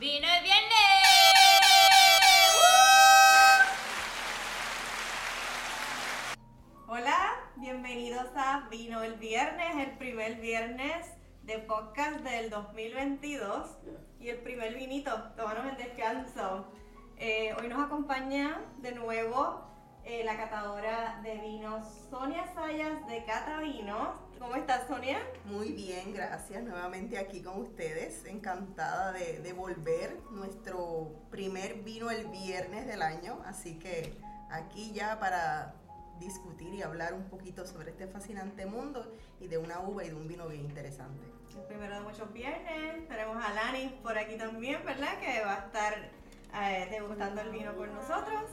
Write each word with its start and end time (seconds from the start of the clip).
¡Vino 0.00 0.26
el 0.26 0.42
viernes! 0.42 0.80
Hola, 6.88 7.36
bienvenidos 7.56 8.28
a 8.34 8.66
Vino 8.70 9.02
el 9.02 9.16
Viernes, 9.16 9.76
el 9.76 9.98
primer 9.98 10.36
viernes 10.36 11.06
de 11.42 11.58
podcast 11.58 12.20
del 12.20 12.48
2022 12.48 13.76
y 14.20 14.30
el 14.30 14.38
primer 14.38 14.74
vinito, 14.74 15.12
tomanos 15.36 15.66
el 15.66 15.76
descanso. 15.76 16.72
Eh, 17.18 17.54
hoy 17.60 17.68
nos 17.68 17.84
acompaña 17.84 18.58
de 18.78 18.92
nuevo 18.92 19.66
eh, 20.04 20.24
la 20.24 20.38
catadora 20.38 21.20
de 21.22 21.34
vinos 21.40 21.86
Sonia 22.08 22.46
Sayas 22.54 23.06
de 23.06 23.22
Cata 23.26 23.58
Vino. 23.58 24.29
¿Cómo 24.40 24.54
estás, 24.54 24.88
Sonia? 24.88 25.18
Muy 25.44 25.72
bien, 25.72 26.14
gracias. 26.14 26.62
Nuevamente 26.62 27.18
aquí 27.18 27.42
con 27.42 27.60
ustedes. 27.60 28.24
Encantada 28.24 29.12
de, 29.12 29.38
de 29.40 29.52
volver. 29.52 30.16
Nuestro 30.30 31.12
primer 31.30 31.82
vino 31.82 32.10
el 32.10 32.26
viernes 32.28 32.86
del 32.86 33.02
año. 33.02 33.42
Así 33.44 33.78
que 33.78 34.16
aquí 34.50 34.92
ya 34.92 35.20
para 35.20 35.74
discutir 36.18 36.72
y 36.72 36.80
hablar 36.80 37.12
un 37.12 37.24
poquito 37.24 37.66
sobre 37.66 37.90
este 37.90 38.06
fascinante 38.06 38.64
mundo 38.64 39.14
y 39.40 39.46
de 39.48 39.58
una 39.58 39.80
uva 39.80 40.04
y 40.04 40.08
de 40.08 40.14
un 40.14 40.26
vino 40.26 40.48
bien 40.48 40.62
interesante. 40.62 41.26
El 41.54 41.66
primero 41.66 41.96
de 41.96 42.00
muchos 42.00 42.32
viernes. 42.32 43.06
Tenemos 43.08 43.44
a 43.44 43.52
Lani 43.52 44.00
por 44.02 44.16
aquí 44.16 44.38
también, 44.38 44.82
¿verdad? 44.86 45.18
Que 45.20 45.44
va 45.44 45.54
a 45.54 45.66
estar 45.66 46.10
eh, 46.54 46.88
degustando 46.90 47.42
el 47.42 47.50
vino 47.50 47.76
con 47.76 47.94
nosotros. 47.94 48.44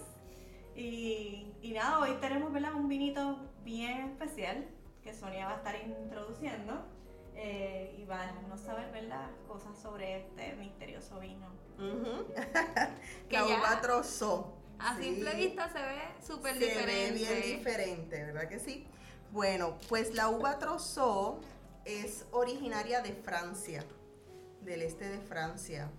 Y, 0.75 1.53
y 1.61 1.71
nada, 1.71 1.99
hoy 1.99 2.11
tenemos 2.19 2.51
¿verdad? 2.51 2.73
un 2.73 2.89
vinito 2.89 3.39
bien 3.63 4.09
especial 4.09 4.67
que 5.07 5.13
Sonia 5.13 5.45
va 5.45 5.53
a 5.53 5.55
estar 5.57 5.73
introduciendo 5.85 6.85
eh, 7.33 7.95
y 7.97 8.03
va 8.03 8.23
a 8.23 8.25
dejarnos 8.27 8.59
saber 8.59 8.91
¿verdad? 8.91 9.29
cosas 9.47 9.79
sobre 9.81 10.17
este 10.17 10.53
misterioso 10.57 11.17
vino. 11.21 11.47
Que 13.29 13.35
ya- 13.37 13.45
uva 13.45 13.79
trozó. 13.81 14.53
A 14.79 14.97
Sí. 14.97 15.03
simple 15.05 15.33
vista 15.35 15.69
se 15.69 15.79
ve 15.79 16.01
súper 16.21 16.53
Se 16.55 16.59
diferente. 16.65 16.93
ve 16.93 17.11
bien 17.13 17.41
diferente, 17.57 18.23
¿verdad 18.25 18.49
que 18.49 18.59
sí? 18.59 18.85
Bueno, 19.31 19.77
pues 19.87 20.13
la 20.13 20.27
uva 20.29 20.59
trozó 20.59 21.39
es 21.85 22.25
originaria 22.31 23.01
de 23.01 23.13
Francia, 23.13 23.85
del 24.61 24.81
este 24.81 25.07
de 25.07 25.19
Francia. 25.19 25.89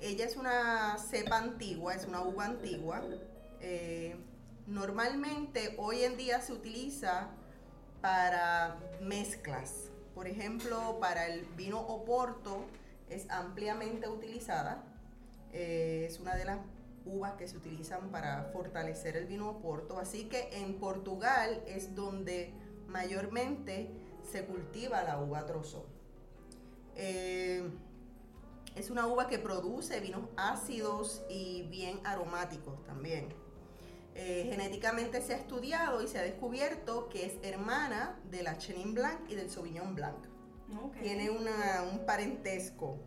Ella 0.00 0.24
es 0.24 0.36
una 0.36 0.98
cepa 0.98 1.38
antigua, 1.38 1.94
es 1.94 2.06
una 2.06 2.22
uva 2.22 2.44
antigua. 2.46 3.02
Eh, 3.60 4.16
normalmente 4.66 5.74
hoy 5.78 6.02
en 6.02 6.16
día 6.16 6.40
se 6.40 6.52
utiliza 6.52 7.30
para 8.00 8.78
mezclas. 9.00 9.90
Por 10.14 10.26
ejemplo, 10.26 10.98
para 11.00 11.26
el 11.26 11.44
vino 11.56 11.80
Oporto 11.80 12.64
es 13.08 13.28
ampliamente 13.30 14.08
utilizada. 14.08 14.82
Eh, 15.52 16.06
es 16.08 16.18
una 16.20 16.34
de 16.34 16.44
las 16.44 16.58
uvas 17.04 17.34
que 17.34 17.48
se 17.48 17.56
utilizan 17.56 18.10
para 18.10 18.50
fortalecer 18.52 19.16
el 19.16 19.26
vino 19.26 19.48
Oporto. 19.48 19.98
Así 19.98 20.24
que 20.24 20.48
en 20.52 20.74
Portugal 20.78 21.62
es 21.66 21.94
donde 21.94 22.52
mayormente 22.88 23.90
se 24.30 24.44
cultiva 24.44 25.02
la 25.02 25.20
uva 25.20 25.46
trozo. 25.46 25.86
Eh, 26.96 27.68
es 28.74 28.90
una 28.90 29.06
uva 29.06 29.28
que 29.28 29.38
produce 29.38 30.00
vinos 30.00 30.28
ácidos 30.36 31.22
y 31.28 31.62
bien 31.70 32.00
aromáticos 32.04 32.84
también. 32.84 33.28
Eh, 34.20 34.48
genéticamente 34.50 35.22
se 35.22 35.32
ha 35.32 35.36
estudiado 35.36 36.02
y 36.02 36.08
se 36.08 36.18
ha 36.18 36.22
descubierto 36.22 37.08
que 37.08 37.24
es 37.24 37.34
hermana 37.42 38.18
de 38.30 38.42
la 38.42 38.58
Chenin 38.58 38.92
Blanc 38.92 39.20
y 39.30 39.36
del 39.36 39.48
Sauvignon 39.48 39.94
Blanc. 39.94 40.16
Tiene 41.00 41.30
una- 41.30 41.84
un 41.90 42.04
parentesco 42.04 42.98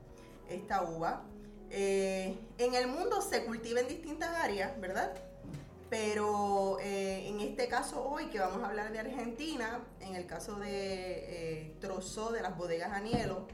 esta 0.50 0.84
uva. 0.84 1.24
Eh, 1.70 2.38
en 2.58 2.74
el 2.76 2.88
mundo 2.88 3.22
se 3.22 3.44
cultiva 3.46 3.82
en 3.82 3.90
distintas 3.90 4.30
áreas, 4.38 4.80
¿verdad? 4.80 5.14
Pero 5.90 6.78
eh, 6.80 7.28
en 7.28 7.42
este 7.42 7.68
caso 7.68 8.02
hoy 8.08 8.28
que 8.28 8.40
vamos 8.40 8.64
a 8.64 8.68
hablar 8.70 8.94
de 8.94 9.00
Argentina, 9.00 9.84
en 10.00 10.16
el 10.16 10.26
caso 10.26 10.56
de 10.60 10.70
eh, 10.72 11.76
Trozó 11.82 12.32
de 12.32 12.42
las 12.42 12.56
bodegas 12.58 12.94
Anielo, 12.94 13.48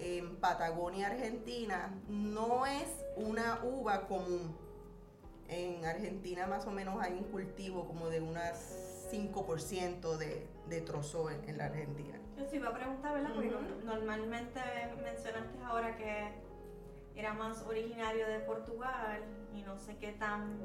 en 0.00 0.36
Patagonia, 0.36 1.06
Argentina, 1.06 1.94
no 2.08 2.66
es 2.66 2.88
una 3.16 3.60
uva 3.62 4.08
común. 4.08 4.56
En 5.48 5.84
Argentina 5.84 6.46
más 6.46 6.66
o 6.66 6.70
menos 6.70 7.00
hay 7.00 7.12
un 7.12 7.24
cultivo 7.24 7.86
como 7.86 8.08
de 8.08 8.20
unas 8.20 9.08
5% 9.10 10.16
de, 10.16 10.46
de 10.68 10.80
trozo 10.80 11.30
en, 11.30 11.48
en 11.48 11.58
la 11.58 11.66
Argentina. 11.66 12.18
Yo 12.36 12.44
sí 12.48 12.56
iba 12.56 12.68
a 12.68 12.74
preguntar, 12.74 13.14
¿verdad? 13.14 13.30
Porque 13.34 13.52
normalmente 13.84 14.60
mencionaste 15.02 15.58
ahora 15.64 15.96
que 15.96 16.32
era 17.14 17.32
más 17.32 17.62
originario 17.62 18.26
de 18.26 18.40
Portugal 18.40 19.22
y 19.54 19.62
no 19.62 19.78
sé 19.78 19.96
qué 19.96 20.12
tan 20.12 20.60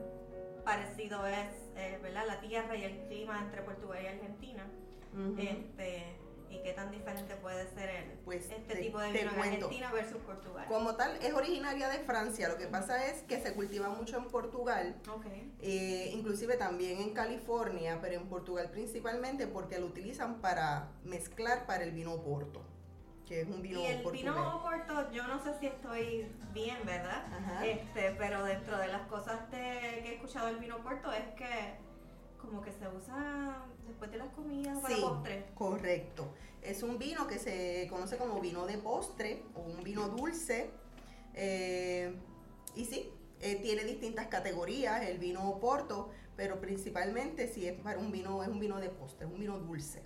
parecido 0.65 1.25
es, 1.25 1.69
eh, 1.75 1.99
¿verdad? 2.01 2.25
La 2.27 2.41
tierra 2.41 2.75
y 2.75 2.83
el 2.83 3.07
clima 3.07 3.39
entre 3.39 3.61
Portugal 3.61 3.99
y 4.03 4.07
Argentina. 4.07 4.67
Ujú. 5.13 5.35
este, 5.41 6.05
y 6.51 6.61
qué 6.63 6.73
tan 6.73 6.91
diferente 6.91 7.35
puede 7.37 7.67
ser 7.73 7.89
el, 7.89 8.11
Pues 8.25 8.49
este 8.51 8.75
te- 8.75 8.81
tipo 8.81 8.99
de 8.99 9.11
vino. 9.11 9.31
Argentina 9.31 9.91
versus 9.91 10.17
Portugal. 10.21 10.65
Como 10.67 10.95
tal, 10.95 11.15
es 11.17 11.33
originaria 11.33 11.87
de 11.89 11.99
Francia. 11.99 12.49
Lo 12.49 12.57
que 12.57 12.67
pasa 12.67 13.05
es 13.07 13.23
que 13.23 13.39
se 13.41 13.53
cultiva 13.53 13.89
mucho 13.89 14.17
en 14.17 14.25
Portugal, 14.25 14.95
eh, 15.61 16.11
inclusive 16.13 16.57
también 16.57 16.99
en 16.99 17.13
California, 17.13 17.99
pero 18.01 18.15
en 18.15 18.27
Portugal 18.27 18.69
principalmente 18.71 19.47
porque 19.47 19.79
lo 19.79 19.85
utilizan 19.87 20.41
para 20.41 20.89
mezclar 21.03 21.65
para 21.65 21.83
el 21.83 21.91
vino 21.91 22.21
Porto, 22.21 22.61
que 23.25 23.41
es 23.41 23.47
un 23.47 23.61
vino 23.61 23.79
Y 23.79 23.85
el 23.85 24.01
portugués. 24.01 24.23
vino 24.23 24.57
Oporto, 24.57 25.11
yo 25.11 25.25
no 25.27 25.41
sé 25.43 25.53
si 25.59 25.67
estoy 25.67 26.27
bien, 26.53 26.77
¿verdad? 26.85 27.25
Ajá. 27.33 27.65
Este, 27.65 28.11
pero 28.17 28.43
dentro 28.43 28.77
de 28.77 28.87
las 28.87 29.07
cosas 29.07 29.49
de- 29.51 30.01
que 30.03 30.09
he 30.09 30.15
escuchado 30.15 30.47
del 30.47 30.57
vino 30.57 30.75
Oporto 30.77 31.11
es 31.13 31.25
que 31.37 31.75
como 32.41 32.61
que 32.61 32.71
se 32.71 32.87
usa 32.87 33.65
después 33.87 34.11
de 34.11 34.17
las 34.17 34.29
comidas 34.29 34.77
para 34.79 34.95
Sí, 34.95 35.01
postre. 35.01 35.45
correcto. 35.55 36.27
Es 36.61 36.83
un 36.83 36.97
vino 36.99 37.27
que 37.27 37.39
se 37.39 37.87
conoce 37.89 38.17
como 38.17 38.39
vino 38.39 38.65
de 38.67 38.77
postre 38.77 39.43
o 39.55 39.61
un 39.61 39.83
vino 39.83 40.07
dulce. 40.09 40.69
eh, 41.33 42.13
y 42.75 42.85
sí, 42.85 43.09
eh, 43.39 43.55
tiene 43.61 43.83
distintas 43.85 44.27
categorías 44.27 45.01
el 45.03 45.17
vino 45.17 45.57
Porto, 45.59 46.09
pero 46.35 46.59
principalmente 46.61 47.47
si 47.47 47.67
es 47.67 47.79
para 47.79 47.97
un 47.99 48.11
vino, 48.11 48.43
es 48.43 48.49
un 48.49 48.59
vino 48.59 48.79
de 48.79 48.89
postre, 48.89 49.25
es 49.27 49.33
un 49.33 49.39
vino 49.39 49.57
dulce. 49.59 50.03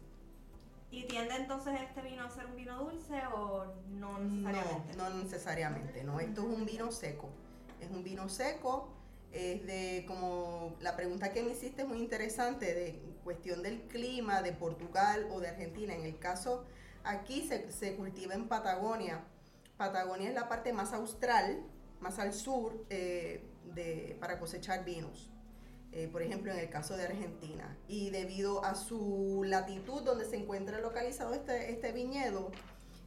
¿Y 0.91 1.03
tiende 1.07 1.35
entonces 1.35 1.74
este 1.81 2.01
vino 2.01 2.24
a 2.24 2.29
ser 2.29 2.45
un 2.45 2.56
vino 2.56 2.78
dulce 2.84 3.22
o 3.35 3.66
no 3.90 4.19
No, 4.19 4.19
necesariamente? 4.19 4.97
no 4.97 5.09
necesariamente, 5.09 6.03
no. 6.03 6.19
Esto 6.19 6.41
es 6.41 6.47
un 6.47 6.66
vino 6.66 6.91
seco. 6.91 7.29
Es 7.81 7.90
un 7.90 8.03
vino 8.03 8.29
seco. 8.29 8.88
Es 9.35 9.66
de 9.66 10.06
como 10.07 10.78
la 10.79 10.96
pregunta 10.96 11.34
que 11.34 11.44
me 11.44 11.51
hiciste 11.51 11.81
es 11.81 11.88
muy 11.90 11.97
interesante 11.97 12.73
de 12.73 13.01
cuestión 13.25 13.62
del 13.63 13.81
clima 13.81 14.41
de 14.41 14.53
Portugal 14.53 15.28
o 15.29 15.41
de 15.41 15.50
Argentina. 15.50 15.94
En 15.94 16.06
el 16.06 16.18
caso 16.18 16.63
aquí 17.03 17.45
se, 17.45 17.69
se 17.69 17.97
cultiva 17.97 18.34
en 18.34 18.47
Patagonia. 18.47 19.25
Patagonia 19.75 20.29
es 20.29 20.35
la 20.35 20.47
parte 20.47 20.72
más 20.72 20.94
austral, 20.94 21.62
más 22.00 22.18
al 22.18 22.34
sur 22.34 22.85
eh, 22.90 23.44
de, 23.74 24.16
para 24.22 24.40
cosechar 24.40 24.85
vinos. 24.85 25.29
Eh, 25.91 26.07
por 26.07 26.22
ejemplo, 26.22 26.53
en 26.53 26.59
el 26.59 26.69
caso 26.69 26.95
de 26.95 27.03
Argentina. 27.03 27.78
Y 27.90 28.12
debido 28.12 28.63
a 28.63 28.74
su 28.75 29.44
latitud 29.45 30.01
donde 30.01 30.24
se 30.24 30.38
encuentra 30.38 30.79
localizado 30.79 31.34
este, 31.34 31.72
este 31.72 31.91
viñedo, 31.91 32.51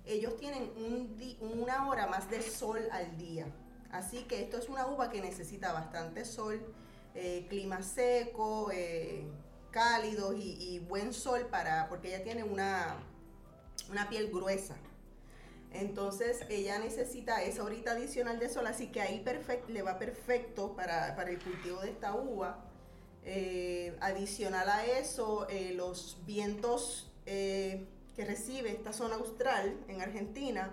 ellos 0.05 0.37
tienen 0.37 0.71
un 0.77 1.17
una 1.41 1.89
hora 1.89 2.07
más 2.07 2.31
de 2.31 2.43
sol 2.43 2.87
al 2.93 3.17
día. 3.17 3.47
Así 3.91 4.25
que 4.25 4.43
esto 4.43 4.59
es 4.59 4.69
una 4.69 4.87
uva 4.87 5.11
que 5.11 5.21
necesita 5.21 5.73
bastante 5.73 6.25
sol, 6.25 6.61
eh, 7.15 7.47
clima 7.49 7.83
seco, 7.83 8.71
eh, 8.73 9.27
cálido 9.71 10.35
y, 10.35 10.79
buen 10.81 11.13
sol 11.13 11.47
para, 11.51 11.89
porque 11.89 12.09
ella 12.09 12.23
tiene 12.23 12.45
una, 12.45 12.97
una 13.91 14.09
piel 14.09 14.31
gruesa. 14.31 14.77
Entonces 15.73 16.41
ella 16.49 16.79
necesita 16.79 17.43
esa 17.43 17.63
horita 17.63 17.93
adicional 17.93 18.39
de 18.39 18.49
sol, 18.49 18.67
así 18.67 18.89
que 18.89 19.01
ahí 19.01 19.25
le 19.69 19.83
va 19.83 19.99
perfecto 19.99 20.75
para, 20.75 21.15
para 21.15 21.31
el 21.31 21.39
cultivo 21.39 21.81
de 21.81 21.91
esta 21.91 22.15
uva. 22.15 22.65
Eh, 23.25 23.97
adicional 24.01 24.69
a 24.71 24.87
eso, 24.87 25.47
los 25.75 26.19
vientos 26.25 27.11
que 27.27 28.25
recibe 28.25 28.71
esta 28.71 28.93
zona 28.95 29.17
austral 29.17 29.79
en 29.89 30.01
Argentina 30.01 30.73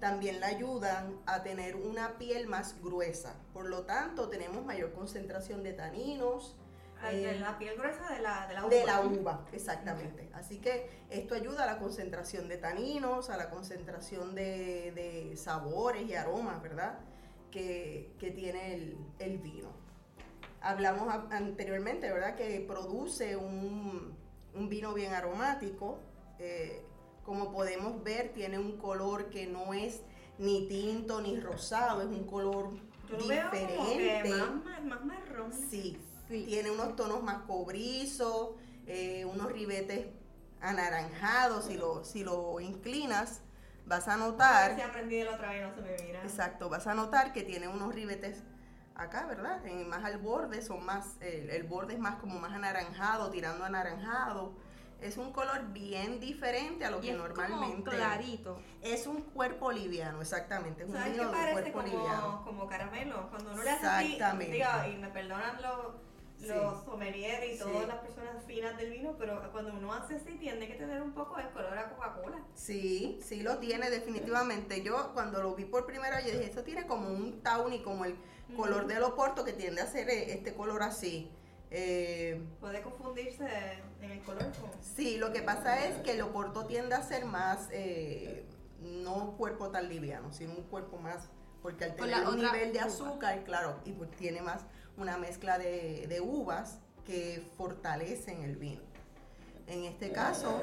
también 0.00 0.40
la 0.40 0.46
ayudan 0.48 1.20
a 1.26 1.42
tener 1.42 1.76
una 1.76 2.16
piel 2.18 2.46
más 2.46 2.74
gruesa. 2.82 3.34
Por 3.52 3.68
lo 3.68 3.82
tanto, 3.84 4.28
tenemos 4.28 4.64
mayor 4.64 4.92
concentración 4.92 5.62
de 5.62 5.72
taninos. 5.74 6.56
Al 7.02 7.16
de 7.16 7.30
eh, 7.36 7.40
la 7.40 7.56
piel 7.58 7.76
gruesa 7.78 8.10
de 8.12 8.20
la, 8.20 8.46
de 8.46 8.54
la 8.54 8.64
uva. 8.66 8.74
de 8.74 8.84
la 8.84 9.00
uva, 9.00 9.46
exactamente. 9.52 10.28
Así 10.34 10.58
que 10.58 10.90
esto 11.08 11.34
ayuda 11.34 11.64
a 11.64 11.66
la 11.66 11.78
concentración 11.78 12.48
de 12.48 12.58
taninos, 12.58 13.30
a 13.30 13.36
la 13.36 13.48
concentración 13.50 14.34
de, 14.34 14.92
de 14.92 15.36
sabores 15.36 16.06
y 16.08 16.14
aromas, 16.14 16.60
¿verdad? 16.62 16.98
Que, 17.50 18.12
que 18.18 18.30
tiene 18.30 18.74
el, 18.74 18.96
el 19.18 19.38
vino. 19.38 19.68
Hablamos 20.60 21.08
a- 21.08 21.26
anteriormente, 21.30 22.12
¿verdad? 22.12 22.36
Que 22.36 22.60
produce 22.60 23.34
un, 23.36 24.14
un 24.54 24.68
vino 24.68 24.92
bien 24.92 25.14
aromático. 25.14 25.98
eh, 26.38 26.84
como 27.24 27.52
podemos 27.52 28.02
ver, 28.02 28.32
tiene 28.32 28.58
un 28.58 28.76
color 28.78 29.30
que 29.30 29.46
no 29.46 29.72
es 29.74 30.00
ni 30.38 30.66
tinto 30.68 31.20
ni 31.20 31.38
rosado, 31.38 32.00
es 32.02 32.08
un 32.08 32.24
color 32.24 32.70
Yo 33.08 33.16
lo 33.18 33.26
veo 33.28 33.50
como 33.50 33.56
que 33.58 33.62
diferente. 34.22 34.30
más, 34.64 34.82
más 34.84 35.04
marrón. 35.04 35.52
Sí, 35.52 36.00
Sí. 36.28 36.44
tiene 36.46 36.70
unos 36.70 36.94
tonos 36.96 37.22
más 37.22 37.42
cobrizos, 37.42 38.50
eh, 38.86 39.24
unos 39.24 39.50
ribetes 39.52 40.06
anaranjados, 40.60 41.66
si 41.66 41.76
lo, 41.76 42.04
si 42.04 42.22
lo 42.24 42.60
inclinas 42.60 43.40
vas 43.86 44.06
a 44.08 44.14
A 44.14 44.16
ver 44.16 44.26
notar, 44.26 44.76
si 44.76 44.82
aprendí 44.82 45.16
de 45.16 45.24
la 45.24 45.34
otra 45.34 45.50
vez 45.50 45.62
no 45.68 45.74
se 45.74 45.80
me 45.82 45.96
mira. 46.06 46.22
exacto, 46.22 46.68
vas 46.68 46.86
a 46.86 46.94
notar 46.94 47.32
que 47.32 47.42
tiene 47.42 47.66
unos 47.66 47.94
ribetes 47.94 48.42
acá, 48.94 49.26
¿verdad? 49.26 49.66
En- 49.66 49.88
más 49.88 50.04
al 50.04 50.18
borde, 50.18 50.62
son 50.62 50.84
más, 50.84 51.16
el, 51.20 51.50
el 51.50 51.64
borde 51.64 51.94
es 51.94 51.98
más 52.00 52.16
como 52.16 52.38
más 52.38 52.52
anaranjado, 52.52 53.30
tirando 53.30 53.64
anaranjado. 53.64 54.52
Es 55.00 55.16
un 55.16 55.32
color 55.32 55.72
bien 55.72 56.20
diferente 56.20 56.84
a 56.84 56.90
lo 56.90 56.98
Y 56.98 57.02
que 57.02 57.10
es 57.12 57.16
normalmente 57.16 57.72
como 57.76 57.84
clarito. 57.96 58.58
es 58.82 59.06
un 59.06 59.22
cuerpo 59.22 59.72
liviano, 59.72 60.20
exactamente, 60.20 60.82
es 60.82 60.88
un 60.88 60.94
¿Sabes 60.96 61.12
qué 61.14 61.18
vino 61.20 61.30
parece 61.32 61.72
cuerpo 61.72 61.82
liviano. 61.82 62.42
como, 62.44 62.66
caramelo? 62.68 63.28
Cuando 63.30 63.52
uno 63.52 63.62
le 63.62 63.70
hace 63.70 63.86
así, 63.86 64.18
digo, 64.50 64.68
y 64.92 64.96
me 64.98 65.08
perdonan 65.08 65.60
los, 65.62 66.48
los 66.48 66.84
sommeliers 66.84 67.44
y 67.46 67.52
Sí. 67.56 67.58
todas 67.60 67.88
las 67.88 67.96
personas 67.98 68.44
finas 68.46 68.76
del 68.76 68.90
vino, 68.90 69.14
pero 69.18 69.40
cuando 69.52 69.72
uno 69.72 69.92
hace 69.92 70.16
así 70.16 70.32
tiene 70.38 70.66
que 70.66 70.74
tener 70.74 71.00
un 71.02 71.12
poco 71.12 71.36
de 71.36 71.48
color 71.50 71.76
a 71.78 71.90
Coca-Cola. 71.90 72.38
Sí, 72.54 73.18
sí 73.22 73.42
lo 73.42 73.58
tiene 73.58 73.88
definitivamente. 73.90 74.82
Yo 74.82 75.12
cuando 75.14 75.42
lo 75.42 75.54
vi 75.54 75.64
por 75.64 75.86
primera 75.86 76.16
vez 76.16 76.26
yo 76.26 76.32
dije, 76.32 76.44
esto 76.44 76.62
tiene 76.62 76.86
como 76.86 77.08
un 77.08 77.42
tawny, 77.42 77.82
como 77.82 78.04
el 78.04 78.16
color 78.56 78.86
del 78.86 79.02
oporto 79.02 79.44
que 79.44 79.52
tiende 79.52 79.80
a 79.80 79.86
ser 79.86 80.10
eh, 80.10 80.32
este 80.34 80.54
color 80.54 80.82
así. 80.82 81.30
Eh, 81.70 82.42
Puede 82.58 82.82
confundirse 82.82 83.46
en 84.02 84.10
el 84.10 84.20
color 84.22 84.50
con... 84.60 84.70
sí, 84.82 85.18
lo 85.18 85.32
que 85.32 85.42
pasa 85.42 85.86
es 85.86 85.96
que 85.98 86.12
el 86.12 86.22
oporto 86.22 86.66
tiende 86.66 86.96
a 86.96 87.02
ser 87.02 87.24
más, 87.24 87.68
eh, 87.70 88.44
no 88.80 89.14
un 89.14 89.36
cuerpo 89.36 89.70
tan 89.70 89.88
liviano, 89.88 90.32
sino 90.32 90.52
un 90.54 90.64
cuerpo 90.64 90.98
más, 90.98 91.28
porque 91.62 91.84
al 91.84 91.94
tener 91.94 92.26
un 92.26 92.38
nivel 92.38 92.72
de 92.72 92.78
uva. 92.78 92.86
azúcar, 92.86 93.44
claro, 93.44 93.80
y 93.84 93.92
pues 93.92 94.10
tiene 94.12 94.42
más 94.42 94.64
una 94.96 95.16
mezcla 95.16 95.58
de, 95.58 96.06
de 96.08 96.20
uvas 96.20 96.80
que 97.06 97.46
fortalecen 97.56 98.42
el 98.42 98.56
vino. 98.56 98.82
En 99.68 99.84
este 99.84 100.10
caso, 100.10 100.60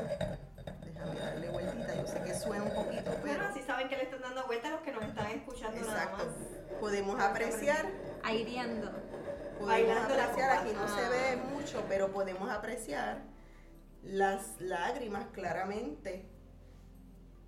déjame 0.84 1.20
darle 1.20 1.50
vueltita, 1.50 1.96
yo 1.96 2.06
sé 2.06 2.22
que 2.22 2.34
suena 2.36 2.66
un 2.66 2.74
poquito, 2.74 3.06
pero... 3.06 3.22
Bueno, 3.22 3.46
así 3.46 3.62
saben 3.62 3.88
que 3.88 3.96
le 3.96 4.04
están 4.04 4.22
dando 4.22 4.46
vuelta 4.46 4.68
a 4.68 4.72
los 4.72 4.82
que 4.82 4.92
nos 4.92 5.06
están 5.06 5.28
escuchando 5.28 5.78
Exacto. 5.78 6.18
nada 6.18 6.26
más. 6.26 6.80
Podemos 6.82 7.18
apreciar, 7.20 7.86
Aireando. 8.24 8.92
Bailando 9.66 10.16
la 10.16 10.26
apreciar, 10.26 10.60
aquí 10.60 10.74
no 10.74 10.88
se 10.88 11.02
Ah. 11.06 11.10
ve 11.10 11.36
mucho, 11.54 11.84
pero 11.88 12.12
podemos 12.12 12.50
apreciar 12.50 13.22
las 14.04 14.60
lágrimas 14.60 15.28
claramente 15.34 16.26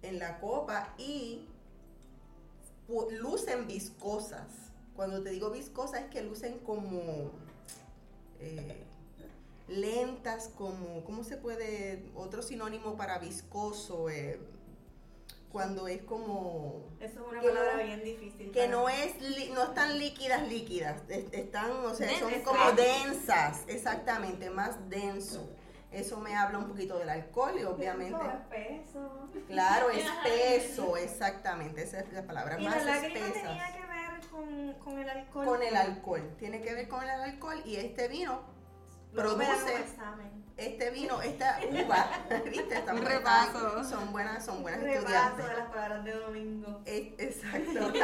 en 0.02 0.20
la 0.20 0.40
copa 0.40 0.94
y 0.98 1.48
lucen 3.12 3.68
viscosas. 3.68 4.48
Cuando 4.96 5.22
te 5.24 5.30
digo 5.30 5.50
viscosas 5.52 6.02
es 6.02 6.10
que 6.10 6.24
lucen 6.24 6.60
como 6.60 7.32
eh, 8.42 8.84
lentas, 9.68 10.50
como, 10.58 11.04
¿cómo 11.04 11.24
se 11.24 11.38
puede? 11.38 12.10
Otro 12.16 12.42
sinónimo 12.42 12.96
para 12.96 13.20
viscoso, 13.20 14.10
eh, 14.10 14.40
cuando 15.52 15.88
es 15.88 16.02
como 16.04 16.86
Eso 17.00 17.22
es 17.22 17.28
una 17.32 17.40
Que 17.42 17.48
palabra 17.48 17.78
no- 17.78 17.84
bien 17.84 18.04
difícil. 18.04 18.52
que 18.52 18.68
no 18.68 18.88
es 18.90 19.20
li- 19.22 19.50
no 19.52 19.64
están 19.64 19.98
líquidas 19.98 20.48
líquidas 20.48 21.02
es- 21.10 21.26
están 21.32 21.72
o 21.72 21.94
sea 21.96 22.20
son 22.20 22.32
como 22.42 22.72
densas 22.74 23.64
exactamente 23.68 24.50
más 24.50 24.90
denso 24.90 25.50
eso 25.92 26.20
me 26.20 26.36
habla 26.36 26.60
un 26.60 26.68
poquito 26.68 27.00
del 27.00 27.10
alcohol 27.10 27.54
y 27.60 27.64
obviamente 27.64 28.16
espeso. 28.24 29.28
claro 29.48 29.90
espeso 29.90 30.98
exactamente 30.98 31.82
esa 31.82 32.02
es 32.02 32.14
la 32.14 32.22
palabra 32.24 32.60
Y 32.60 32.66
más 32.66 32.86
la 32.86 32.98
espesas 32.98 33.34
tenía 33.34 33.74
que 33.74 33.82
ver 33.88 34.30
con, 34.30 34.74
con 34.74 35.00
el 35.00 35.10
alcohol. 35.10 35.46
con 35.46 35.64
el 35.64 35.76
alcohol 35.76 36.36
tiene 36.38 36.62
que 36.62 36.74
ver 36.76 36.88
con 36.88 37.02
el 37.04 37.10
alcohol 37.10 37.60
y 37.66 37.78
este 37.78 38.08
vino 38.08 38.42
produce 39.14 39.86
este 40.58 40.90
vino 40.92 41.22
esta 41.22 41.60
uva 41.72 42.10
viste 42.50 42.84
Un 42.92 43.06
repaso. 43.06 43.84
son 43.86 44.12
buenas 44.12 44.44
son 44.46 44.62
buenas 44.62 44.82
Repaso 44.82 45.00
estudiantes 45.00 45.48
de 45.48 45.54
las 45.56 45.70
palabras 45.70 46.04
de 46.04 46.12
domingo. 46.14 46.82
Exacto. 46.86 47.94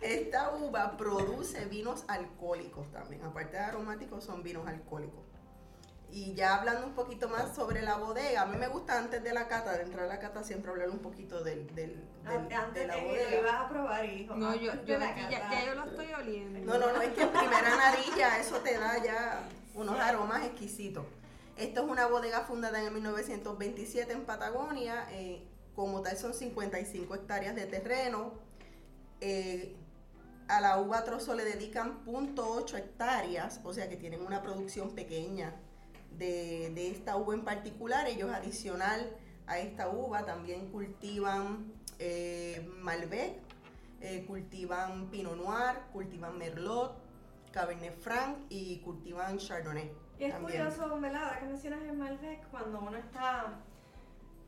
Esta 0.00 0.54
uva 0.54 0.96
produce 0.96 1.64
vinos 1.66 2.04
alcohólicos 2.08 2.90
también. 2.92 3.22
Aparte 3.24 3.56
de 3.56 3.62
aromáticos, 3.62 4.24
son 4.24 4.42
vinos 4.42 4.66
alcohólicos. 4.66 5.24
Y 6.16 6.32
ya 6.32 6.54
hablando 6.56 6.86
un 6.86 6.94
poquito 6.94 7.28
más 7.28 7.54
sobre 7.54 7.82
la 7.82 7.98
bodega, 7.98 8.40
a 8.40 8.46
mí 8.46 8.56
me 8.56 8.68
gusta 8.68 8.96
antes 8.98 9.22
de 9.22 9.34
la 9.34 9.48
cata, 9.48 9.76
de 9.76 9.82
entrar 9.82 10.06
a 10.06 10.08
la 10.08 10.18
cata, 10.18 10.42
siempre 10.42 10.70
hablar 10.70 10.88
un 10.88 11.00
poquito 11.00 11.44
del, 11.44 11.66
del- 11.74 12.02
del- 12.24 12.52
Antes 12.54 12.72
de 12.74 12.86
la 12.86 12.96
lo 12.96 13.02
bodega. 13.08 13.38
ibas 13.38 13.54
a 13.60 13.68
probar 13.68 14.04
y 14.06 14.10
dijo, 14.20 14.34
No, 14.34 14.54
yo, 14.54 14.72
yo 14.86 14.98
de 14.98 15.04
aquí 15.04 15.20
ya, 15.30 15.50
ya 15.50 15.66
yo 15.66 15.74
lo 15.74 15.84
estoy 15.84 16.06
oliendo. 16.14 16.58
No, 16.60 16.78
no, 16.78 16.90
no, 16.94 17.02
es 17.02 17.10
que 17.10 17.20
en 17.20 17.28
primera 17.28 17.76
narilla 17.76 18.38
eso 18.40 18.56
te 18.60 18.78
da 18.78 18.96
ya 19.04 19.42
unos 19.74 20.00
aromas 20.00 20.42
exquisitos. 20.46 21.04
Esto 21.58 21.84
es 21.84 21.90
una 21.90 22.06
bodega 22.06 22.40
fundada 22.46 22.80
en 22.80 22.86
el 22.86 22.92
1927 22.94 24.10
en 24.14 24.24
Patagonia. 24.24 25.06
eh, 25.10 25.46
como 25.74 26.00
tal 26.00 26.16
son 26.16 26.32
55 26.32 27.14
hectáreas 27.14 27.54
de 27.54 27.66
terreno. 27.66 28.32
Eh, 29.20 29.76
a 30.48 30.62
la 30.62 30.78
uva 30.78 31.04
trozo 31.04 31.34
le 31.34 31.44
dedican 31.44 32.02
0.8 32.06 32.78
hectáreas, 32.78 33.60
o 33.64 33.74
sea 33.74 33.86
que 33.90 33.96
tienen 33.96 34.22
una 34.24 34.40
producción 34.42 34.94
pequeña 34.94 35.54
de, 36.12 36.70
de 36.74 36.90
esta 36.90 37.16
uva 37.16 37.34
en 37.34 37.44
particular. 37.44 38.06
Ellos 38.06 38.30
adicional 38.32 39.16
a 39.46 39.58
esta 39.58 39.88
uva 39.88 40.24
también 40.24 40.70
cultivan 40.72 41.72
eh, 41.98 42.68
Malbec, 42.80 43.38
eh, 44.00 44.24
cultivan 44.26 45.08
Pinot 45.10 45.36
Noir, 45.36 45.80
cultivan 45.92 46.36
Merlot, 46.38 46.94
Cabernet 47.52 47.96
Franc 47.98 48.38
y 48.48 48.78
cultivan 48.80 49.38
Chardonnay. 49.38 49.90
Y 50.18 50.24
es 50.24 50.32
también. 50.32 50.62
curioso, 50.64 51.00
¿verdad? 51.00 51.24
Ahora 51.24 51.40
que 51.40 51.46
mencionas 51.46 51.82
el 51.82 51.96
Malbec, 51.96 52.48
cuando 52.50 52.80
uno 52.80 52.96
está 52.96 53.60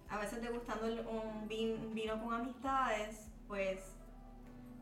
a 0.08 0.18
veces 0.18 0.40
degustando 0.40 0.86
un 1.10 1.48
vin- 1.48 1.92
vino 1.92 2.22
con 2.22 2.32
amistades, 2.32 3.28
pues, 3.46 3.94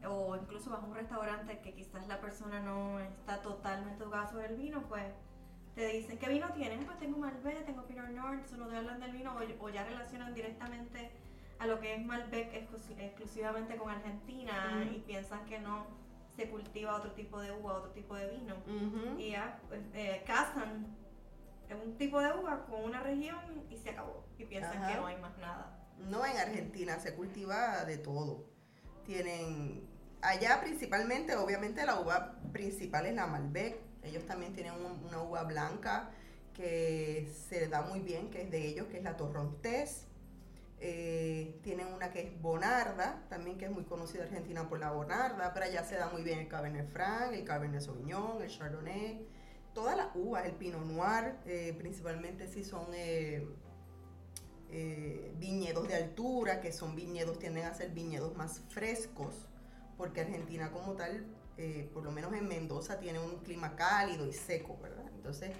o 0.09 0.37
incluso 0.37 0.71
vas 0.71 0.83
a 0.83 0.87
un 0.87 0.95
restaurante 0.95 1.59
que 1.61 1.75
quizás 1.75 2.07
la 2.07 2.21
persona 2.21 2.61
no 2.61 3.01
está 3.01 3.43
totalmente 3.43 4.05
educada 4.05 4.29
sobre 4.29 4.47
el 4.47 4.57
vino, 4.57 4.83
pues 4.89 5.05
te 5.77 5.87
dicen, 5.89 6.19
¿qué 6.19 6.29
vino 6.31 6.49
tienes? 6.55 6.83
Pues 6.87 6.99
tengo 6.99 7.19
Malbec, 7.19 7.67
tengo 7.67 7.87
Pinot 7.87 8.09
Noir, 8.09 8.41
no 8.57 8.67
te 8.67 8.77
hablan 8.77 8.99
del 8.99 9.13
vino 9.13 9.37
o, 9.37 9.65
o 9.65 9.69
ya 9.69 9.85
relacionan 9.85 10.33
directamente 10.35 11.11
a 11.59 11.67
lo 11.67 11.79
que 11.81 11.95
es 11.95 12.05
Malbec 12.05 12.53
exclus- 12.55 12.99
exclusivamente 12.99 13.77
con 13.77 13.91
Argentina 13.91 14.89
y 14.91 15.01
piensan 15.01 15.45
que 15.45 15.59
no 15.59 15.87
se 16.35 16.49
cultiva 16.49 16.97
otro 16.97 17.13
tipo 17.13 17.41
de 17.41 17.53
uva, 17.53 17.75
otro 17.75 17.91
tipo 17.93 18.15
de 18.17 18.27
vino 18.29 18.55
y 19.19 19.31
ya 19.33 19.59
pues, 19.69 19.81
eh, 19.95 20.23
casan 20.27 20.87
un 21.85 21.99
tipo 21.99 22.21
de 22.21 22.33
uva 22.33 22.65
con 22.67 22.83
una 22.85 23.01
región 23.01 23.39
y 23.71 23.77
se 23.77 23.91
acabó. 23.91 24.25
Y 24.39 24.45
piensan 24.47 24.79
Ajá. 24.79 24.89
que 24.93 24.95
no 24.99 25.07
hay 25.07 25.17
más 25.21 25.37
nada. 25.39 25.79
No, 25.99 26.25
en 26.25 26.37
Argentina 26.39 26.99
se 27.01 27.15
cultiva 27.15 27.85
de 27.85 27.99
todo. 27.99 28.45
Tienen, 29.05 29.87
allá 30.23 30.61
principalmente, 30.61 31.37
obviamente 31.37 31.85
la 31.85 32.01
uva 32.01 32.39
principal 32.53 33.07
es 33.07 33.15
la 33.15 33.27
Malbec. 33.27 33.86
Ellos 34.07 34.25
también 34.27 34.53
tienen 34.55 34.73
un- 34.75 35.05
una 35.07 35.23
uva 35.23 35.43
blanca 35.45 36.11
que 36.55 37.29
se 37.49 37.69
da 37.69 37.83
muy 37.83 38.01
bien, 38.01 38.31
que 38.31 38.43
es 38.43 38.51
de 38.51 38.67
ellos, 38.67 38.87
que 38.89 38.99
es 38.99 39.03
la 39.05 39.17
Torrontés. 39.17 40.07
Eh, 40.79 41.59
tienen 41.63 41.87
una 41.89 42.11
que 42.11 42.21
es 42.21 42.41
Bonarda, 42.43 43.23
también 43.31 43.57
que 43.59 43.65
es 43.67 43.71
muy 43.71 43.85
conocida 43.85 44.23
en 44.23 44.29
Argentina 44.29 44.69
por 44.69 44.79
la 44.79 44.91
Bonarda, 44.91 45.53
pero 45.55 45.67
allá 45.67 45.85
se 45.85 45.97
da 45.97 46.09
muy 46.11 46.23
bien 46.23 46.39
el 46.39 46.49
Cabernet 46.49 46.89
Franc, 46.91 47.33
el 47.33 47.45
Cabernet 47.45 47.81
Sauvignon, 47.81 48.43
el 48.43 48.51
Chardonnay, 48.51 49.27
todas 49.75 49.97
las 49.97 50.09
uvas, 50.15 50.45
el 50.47 50.53
Pinot 50.53 50.85
Noir, 50.85 51.37
eh, 51.47 51.75
principalmente 51.79 52.47
si 52.49 52.63
son 52.65 52.87
eh, 52.95 53.47
eh, 54.71 55.33
viñedos 55.39 55.89
de 55.89 55.95
altura, 55.95 56.61
que 56.61 56.73
son 56.73 56.95
viñedos, 56.97 57.39
tienden 57.39 57.65
a 57.65 57.75
ser 57.75 57.91
viñedos 57.91 58.37
más 58.37 58.61
frescos, 58.69 59.35
porque 59.97 60.23
Argentina 60.23 60.71
como 60.73 60.93
tal, 60.95 61.25
eh, 61.59 61.89
por 61.93 62.03
lo 62.05 62.11
menos 62.11 62.33
en 62.35 62.47
Mendoza, 62.49 62.99
tiene 62.99 63.19
un 63.19 63.37
clima 63.39 63.77
cálido 63.77 64.27
y 64.27 64.33
seco, 64.33 64.79
¿verdad? 64.83 65.05
Entonces, 65.15 65.51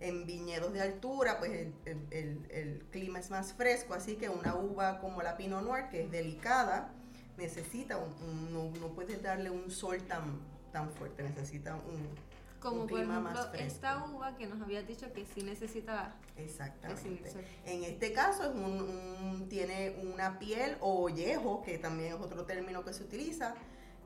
en 0.00 0.26
viñedos 0.26 0.72
de 0.72 0.80
altura, 0.82 1.38
pues 1.38 1.52
el, 1.52 1.74
el- 1.84 2.06
el- 2.10 2.50
el 2.50 2.84
clima 2.90 3.20
es 3.20 3.30
más 3.30 3.52
fresco, 3.52 3.94
así 3.94 4.16
que 4.16 4.28
una 4.28 4.56
uva 4.56 4.98
como 5.00 5.22
la 5.22 5.36
Pinot 5.36 5.62
Noir, 5.62 5.88
que 5.90 6.02
es 6.02 6.10
delicada, 6.10 6.92
necesita, 7.36 7.96
un, 7.98 8.12
un- 8.28 8.52
no, 8.52 8.70
no 8.80 8.88
puedes 8.94 9.22
darle 9.22 9.50
un 9.50 9.70
sol 9.70 9.98
tan, 10.02 10.40
tan 10.72 10.90
fuerte, 10.90 11.22
necesita 11.22 11.76
un, 11.76 12.08
Como 12.60 12.86
por 12.86 12.98
clima 12.98 13.20
más 13.20 13.34
ejemplo 13.34 13.50
fresco. 13.52 13.66
esta 13.74 14.04
uva 14.06 14.36
que 14.36 14.46
nos 14.46 14.60
habías 14.60 14.86
dicho 14.86 15.12
que 15.12 15.24
sí 15.24 15.42
necesita 15.42 16.16
Exactamente. 16.36 17.32
En 17.64 17.84
este 17.84 18.12
caso 18.12 18.42
es 18.44 18.54
un, 18.54 18.80
un- 18.82 19.48
tiene 19.48 19.90
una 20.02 20.38
piel 20.38 20.76
o 20.80 21.02
ollejo, 21.04 21.62
que 21.62 21.78
también 21.78 22.14
es 22.14 22.20
otro 22.20 22.44
término 22.44 22.84
que 22.84 22.92
se 22.92 23.04
utiliza, 23.04 23.54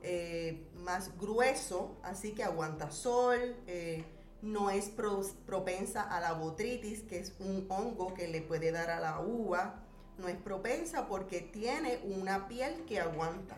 eh, 0.02 0.66
más 0.84 1.16
grueso, 1.18 1.96
así 2.02 2.32
que 2.32 2.44
aguanta 2.44 2.90
sol, 2.90 3.56
eh, 3.66 4.04
no 4.42 4.70
es 4.70 4.88
pro- 4.88 5.22
propensa 5.46 6.02
a 6.02 6.20
la 6.20 6.32
botritis, 6.32 7.02
que 7.02 7.18
es 7.18 7.34
un 7.40 7.66
hongo 7.68 8.14
que 8.14 8.28
le 8.28 8.40
puede 8.40 8.70
dar 8.72 8.90
a 8.90 9.00
la 9.00 9.20
uva 9.20 9.82
no 10.18 10.26
es 10.26 10.36
propensa 10.36 11.06
porque 11.06 11.40
tiene 11.40 12.00
una 12.02 12.48
piel 12.48 12.84
que 12.86 12.98
aguanta, 12.98 13.56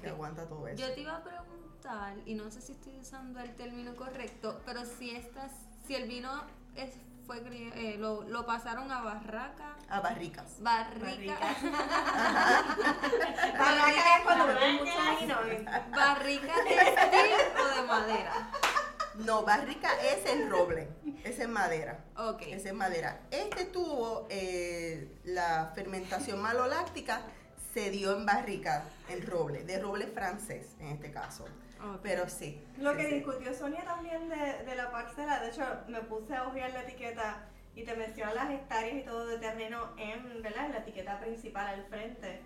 que 0.00 0.08
aguanta 0.08 0.48
todo 0.48 0.66
eso. 0.66 0.78
Yo 0.86 0.94
te 0.94 1.02
iba 1.02 1.16
a 1.16 1.22
preguntar, 1.22 2.16
y 2.24 2.32
no 2.32 2.50
sé 2.50 2.62
si 2.62 2.72
estoy 2.72 2.98
usando 2.98 3.38
el 3.40 3.54
término 3.54 3.94
correcto, 3.96 4.60
pero 4.64 4.86
si 4.86 5.10
estas, 5.10 5.52
si 5.86 5.94
el 5.94 6.08
vino 6.08 6.30
es, 6.74 6.94
fue 7.30 7.42
eh, 7.76 7.96
lo, 7.96 8.22
lo 8.22 8.44
pasaron 8.44 8.90
a 8.90 9.02
barraca, 9.02 9.76
A 9.88 10.00
barricas. 10.00 10.56
barrica, 10.58 11.38
Barraca 13.56 14.16
es 14.16 14.24
cuando 14.24 14.46
beben 14.48 14.76
mucho 14.78 14.92
vino. 15.20 15.36
¿eh? 15.46 15.64
barrica 15.94 16.54
textil 16.66 17.34
o 17.56 17.80
de 17.80 17.86
madera. 17.86 18.50
No, 19.14 19.44
barrica 19.44 19.90
es 20.02 20.26
en 20.28 20.50
roble, 20.50 20.88
es 21.22 21.38
en 21.38 21.52
madera. 21.52 22.04
Ok. 22.16 22.42
Es 22.48 22.66
en 22.66 22.76
madera. 22.76 23.20
Este 23.30 23.64
tuvo 23.66 24.26
eh, 24.28 25.20
la 25.24 25.70
fermentación 25.76 26.42
maloláctica, 26.42 27.20
se 27.72 27.90
dio 27.90 28.16
en 28.16 28.26
barrica, 28.26 28.82
en 29.08 29.24
roble, 29.24 29.62
de 29.62 29.78
roble 29.78 30.08
francés 30.08 30.66
en 30.80 30.88
este 30.88 31.12
caso. 31.12 31.44
Ok. 31.82 32.00
Pero 32.02 32.28
sí. 32.28 32.62
Lo 32.78 32.92
sí, 32.92 32.96
que 32.98 33.08
sí. 33.08 33.14
discutió 33.16 33.54
Sonia 33.54 33.84
también 33.84 34.28
de, 34.28 34.64
de 34.64 34.74
la 34.76 34.90
parcela, 34.90 35.40
de 35.40 35.50
hecho 35.50 35.62
me 35.88 36.00
puse 36.02 36.34
a 36.34 36.46
ojear 36.48 36.70
la 36.72 36.82
etiqueta 36.82 37.46
y 37.74 37.84
te 37.84 37.94
menciona 37.94 38.34
las 38.34 38.50
hectáreas 38.50 38.96
y 38.96 39.02
todo 39.02 39.26
de 39.26 39.38
terreno 39.38 39.90
en, 39.96 40.42
¿verdad? 40.42 40.66
en 40.66 40.72
la 40.72 40.78
etiqueta 40.78 41.20
principal 41.20 41.66
al 41.68 41.84
frente. 41.86 42.40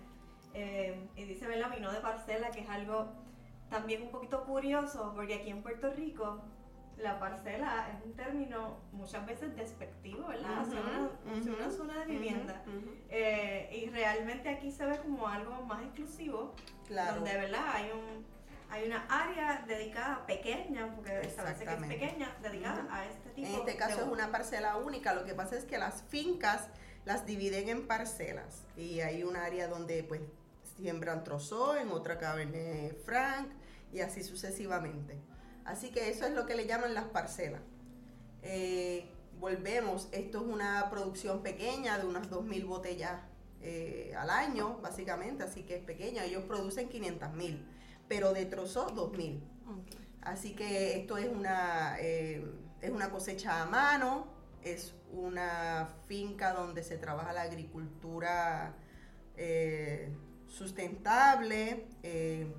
Eh, 0.53 1.09
y 1.15 1.23
dice, 1.25 1.47
¿verdad? 1.47 1.69
Vino 1.75 1.91
de 1.91 1.99
parcela, 1.99 2.49
que 2.51 2.61
es 2.61 2.69
algo 2.69 3.07
también 3.69 4.03
un 4.03 4.09
poquito 4.11 4.43
curioso, 4.45 5.11
porque 5.15 5.35
aquí 5.35 5.49
en 5.49 5.61
Puerto 5.61 5.91
Rico 5.91 6.41
la 6.97 7.19
parcela 7.19 7.89
es 7.89 8.05
un 8.05 8.13
término 8.13 8.77
muchas 8.93 9.25
veces 9.25 9.53
despectivo, 9.57 10.27
¿verdad? 10.27 10.59
Hacia 10.61 10.79
una, 10.79 11.09
hacia 11.37 11.53
una 11.53 11.67
Ujú, 11.67 11.75
zona 11.75 11.99
de 11.99 12.05
vivienda. 12.05 12.61
ujú. 12.65 12.89
Eh, 13.09 13.69
y 13.83 13.89
realmente 13.89 14.47
aquí 14.47 14.71
se 14.71 14.85
ve 14.85 14.97
como 14.99 15.27
algo 15.27 15.61
más 15.63 15.81
exclusivo, 15.83 16.53
Claro. 16.87 17.15
donde 17.15 17.33
verdad 17.35 17.65
hay 17.73 17.91
un 17.91 18.23
hay 18.69 18.87
una 18.87 19.05
área 19.09 19.63
dedicada 19.67 20.25
pequeña, 20.25 20.93
porque 20.95 21.09
se 21.29 21.45
dice 21.47 21.65
que 21.65 21.73
es 21.73 21.87
pequeña, 21.87 22.35
dedicada 22.41 22.87
a 22.89 23.05
este 23.05 23.29
tipo 23.29 23.47
En 23.47 23.55
este 23.55 23.75
caso 23.75 23.97
de 23.97 24.03
es 24.03 24.09
una 24.09 24.31
parcela 24.31 24.77
única, 24.77 25.13
lo 25.13 25.25
que 25.25 25.33
pasa 25.33 25.55
es 25.57 25.65
que 25.65 25.77
las 25.77 26.03
fincas 26.03 26.67
las 27.05 27.25
dividen 27.25 27.69
en 27.69 27.87
parcelas 27.87 28.63
y 28.75 28.99
hay 29.01 29.23
un 29.23 29.35
área 29.35 29.67
donde 29.67 30.03
pues 30.03 30.21
siembran 30.77 31.23
trozo, 31.23 31.77
en 31.77 31.89
otra 31.91 32.17
cabernet 32.17 32.97
franc 33.05 33.47
y 33.93 34.01
así 34.01 34.23
sucesivamente. 34.23 35.17
Así 35.63 35.89
que 35.89 36.09
eso 36.09 36.25
es 36.25 36.33
lo 36.33 36.45
que 36.45 36.55
le 36.55 36.67
llaman 36.67 36.93
las 36.93 37.05
parcelas. 37.05 37.61
Eh, 38.43 39.09
volvemos, 39.39 40.07
esto 40.11 40.39
es 40.39 40.43
una 40.45 40.89
producción 40.89 41.41
pequeña 41.41 41.97
de 41.97 42.05
unas 42.05 42.29
2.000 42.29 42.65
botellas 42.65 43.21
eh, 43.61 44.13
al 44.17 44.29
año, 44.29 44.77
básicamente, 44.81 45.43
así 45.43 45.63
que 45.63 45.77
es 45.77 45.83
pequeña. 45.83 46.23
Ellos 46.23 46.43
producen 46.43 46.89
500.000, 46.89 47.65
pero 48.07 48.33
de 48.33 48.45
trozo 48.45 48.87
2.000. 48.95 49.39
Ok. 49.67 50.05
Así 50.21 50.53
que 50.55 50.97
esto 50.97 51.17
es 51.17 51.29
una, 51.29 51.97
eh, 51.99 52.43
es 52.81 52.89
una 52.89 53.11
cosecha 53.11 53.61
a 53.61 53.65
mano, 53.65 54.27
es 54.63 54.93
una 55.11 55.87
finca 56.07 56.53
donde 56.53 56.83
se 56.83 56.97
trabaja 56.97 57.31
la 57.31 57.43
agricultura 57.43 58.73
eh, 59.37 60.09
sustentable. 60.47 61.87
eh, 62.03 62.51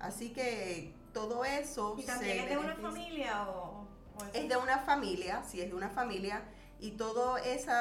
así 0.00 0.30
que 0.30 0.94
todo 1.12 1.44
eso 1.44 1.96
¿Y 1.98 2.04
también 2.04 2.38
es 2.40 2.48
de 2.50 2.56
una 2.56 2.76
familia 2.76 3.48
o, 3.48 3.86
o 4.16 4.24
es 4.32 4.48
de 4.48 4.56
una 4.56 4.78
familia, 4.78 5.42
sí 5.44 5.60
es 5.60 5.68
de 5.68 5.74
una 5.74 5.90
familia, 5.90 6.42
y 6.80 6.92
todo 6.92 7.38
ese 7.38 7.72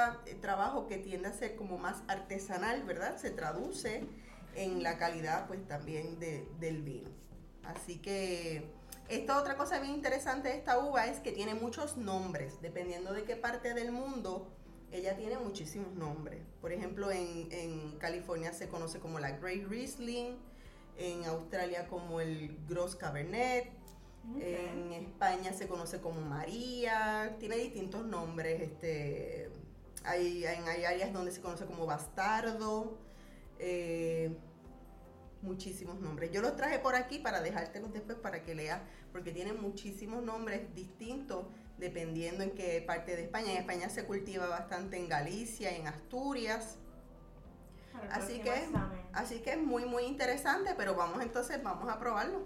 trabajo 0.42 0.88
que 0.88 0.98
tiende 0.98 1.27
a 1.27 1.34
ser 1.34 1.56
como 1.56 1.77
más 1.77 2.01
artesanal, 2.08 2.84
¿verdad? 2.84 3.18
Se 3.18 3.30
traduce 3.30 4.08
en 4.58 4.84
la 4.84 4.98
calidad 4.98 5.48
pues 5.48 5.66
también 5.68 6.20
de- 6.20 6.48
del 6.60 6.82
vino. 6.82 7.10
Así 7.64 7.98
que 8.00 8.64
esta 9.08 9.40
otra 9.40 9.56
cosa 9.56 9.80
bien 9.80 9.94
interesante 9.94 10.50
de 10.50 10.56
esta 10.56 10.80
uva 10.80 11.08
es 11.08 11.20
que 11.20 11.32
tiene 11.32 11.54
muchos 11.54 11.96
nombres, 11.98 12.62
dependiendo 12.62 13.14
de 13.14 13.24
qué 13.24 13.36
parte 13.36 13.74
del 13.74 13.92
mundo, 13.92 14.48
ella 14.92 15.16
tiene 15.16 15.38
muchísimos 15.38 15.94
nombres. 15.94 16.42
Por 16.62 16.72
ejemplo, 16.72 17.12
en, 17.12 17.48
en 17.52 17.98
California 18.00 18.52
se 18.54 18.68
conoce 18.68 19.00
como 19.00 19.20
la 19.20 19.32
Great 19.32 19.68
Riesling, 19.68 20.36
en 20.98 21.26
Australia 21.26 21.88
como 21.88 22.20
el 22.22 22.58
Gros 22.68 22.96
Cabernet, 22.96 23.70
en 24.42 24.92
España 24.92 25.54
se 25.54 25.68
conoce 25.68 26.02
como 26.02 26.20
María, 26.20 27.36
tiene 27.40 27.56
distintos 27.58 28.06
nombres, 28.06 28.62
este, 28.62 29.50
hay, 30.04 30.44
hay, 30.46 30.58
hay 30.68 30.84
áreas 30.86 31.14
donde 31.14 31.32
se 31.32 31.40
conoce 31.40 31.66
como 31.66 31.86
Bastardo, 31.86 32.98
eh, 33.60 34.36
muchísimos 35.41 36.00
nombres. 36.00 36.32
Yo 36.32 36.41
los 36.41 36.56
traje 36.56 36.79
por 36.79 36.96
aquí 36.96 37.20
para 37.20 37.41
dejártelos 37.41 37.94
después 37.94 38.17
para 38.17 38.44
que 38.44 38.56
leas, 38.56 38.82
porque 39.12 39.32
tienen 39.32 39.62
muchísimos 39.62 40.24
nombres 40.24 40.74
distintos 40.74 41.46
dependiendo 41.77 42.44
en 42.44 42.51
qué 42.51 42.84
parte 42.86 43.15
de 43.15 43.24
España. 43.24 43.51
En 43.51 43.58
España 43.58 43.89
se 43.89 44.06
cultiva 44.06 44.48
bastante 44.48 44.98
en 44.98 45.08
Galicia 45.08 45.72
y 45.72 45.82
en 45.82 45.88
Asturias. 45.88 46.77
Así 48.12 48.39
que, 48.39 48.53
examen. 48.53 49.01
así 49.13 49.39
que 49.39 49.51
es 49.51 49.58
muy 49.58 49.86
muy 49.86 50.03
interesante, 50.03 50.75
pero 50.77 50.96
vamos 50.96 51.22
entonces, 51.22 51.62
vamos 51.63 51.89
a 51.89 52.00
probarlo. 52.00 52.46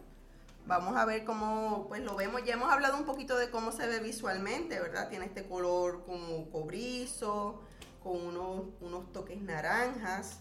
Vamos 0.66 0.96
a 0.96 1.06
ver 1.06 1.26
cómo 1.26 1.88
pues 1.88 2.02
lo 2.02 2.16
vemos. 2.16 2.44
Ya 2.46 2.54
hemos 2.54 2.72
hablado 2.72 2.98
un 2.98 3.06
poquito 3.06 3.36
de 3.38 3.50
cómo 3.50 3.72
se 3.72 3.88
ve 3.88 4.00
visualmente, 4.00 4.80
¿verdad? 4.80 5.10
Tiene 5.10 5.26
este 5.26 5.44
color 5.44 6.06
como 6.06 6.50
cobrizo, 6.52 7.62
con 8.04 8.16
unos, 8.16 8.66
unos 8.80 9.12
toques 9.12 9.42
naranjas. 9.42 10.40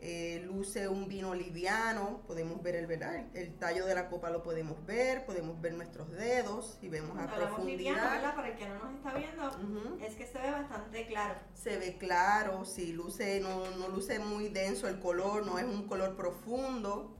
Eh, 0.00 0.40
luce 0.46 0.86
un 0.86 1.08
vino 1.08 1.34
liviano, 1.34 2.22
podemos 2.28 2.62
ver 2.62 2.76
el, 2.76 2.86
¿verdad? 2.86 3.26
el, 3.34 3.54
tallo 3.58 3.84
de 3.84 3.96
la 3.96 4.08
copa 4.08 4.30
lo 4.30 4.44
podemos 4.44 4.86
ver, 4.86 5.26
podemos 5.26 5.60
ver 5.60 5.74
nuestros 5.74 6.08
dedos 6.12 6.78
y 6.80 6.88
vemos 6.88 7.18
a 7.18 7.24
Hablamos 7.24 7.64
liviano, 7.64 7.98
profundidad. 7.98 8.12
¿verdad? 8.12 8.36
Para 8.36 8.48
el 8.48 8.56
que 8.56 8.68
no 8.68 8.78
nos 8.78 8.94
está 8.94 9.14
viendo, 9.14 9.98
es 10.00 10.14
que 10.14 10.26
se 10.26 10.38
ve 10.38 10.52
bastante 10.52 11.06
claro. 11.08 11.34
Se 11.52 11.78
ve 11.78 11.98
claro, 11.98 12.64
sí, 12.64 12.92
luce, 12.92 13.40
no, 13.40 13.68
no 13.76 13.88
luce 13.88 14.20
muy 14.20 14.48
denso 14.48 14.86
el 14.86 15.00
color, 15.00 15.44
no 15.44 15.58
es 15.58 15.64
un 15.64 15.88
color 15.88 16.14
profundo. 16.14 17.16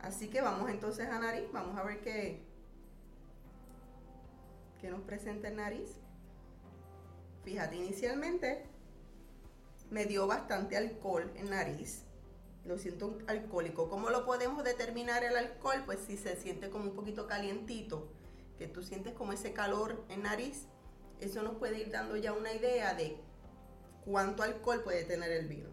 Así 0.00 0.28
que 0.28 0.40
vamos 0.40 0.68
entonces 0.68 1.08
a 1.08 1.20
nariz, 1.20 1.44
vamos 1.52 1.78
a 1.78 1.84
ver 1.84 2.00
qué, 2.00 2.42
qué 4.80 4.90
nos 4.90 5.02
presenta 5.02 5.46
el 5.46 5.56
nariz. 5.56 6.00
Fíjate, 7.44 7.76
inicialmente 7.76 8.66
me 9.96 10.04
dio 10.04 10.26
bastante 10.26 10.76
alcohol 10.76 11.32
en 11.36 11.48
nariz. 11.48 12.02
Lo 12.66 12.76
siento 12.76 13.16
alcohólico. 13.28 13.88
¿Cómo 13.88 14.10
lo 14.10 14.26
podemos 14.26 14.62
determinar 14.62 15.24
el 15.24 15.34
alcohol? 15.34 15.84
Pues 15.86 16.00
si 16.06 16.18
se 16.18 16.36
siente 16.36 16.68
como 16.68 16.90
un 16.90 16.94
poquito 16.94 17.26
calientito, 17.26 18.12
que 18.58 18.66
tú 18.66 18.82
sientes 18.82 19.14
como 19.14 19.32
ese 19.32 19.54
calor 19.54 20.04
en 20.10 20.24
nariz, 20.24 20.66
eso 21.18 21.42
nos 21.42 21.54
puede 21.54 21.80
ir 21.80 21.90
dando 21.90 22.14
ya 22.18 22.34
una 22.34 22.52
idea 22.52 22.92
de 22.92 23.16
cuánto 24.04 24.42
alcohol 24.42 24.82
puede 24.82 25.04
tener 25.04 25.32
el 25.32 25.46
vino. 25.46 25.70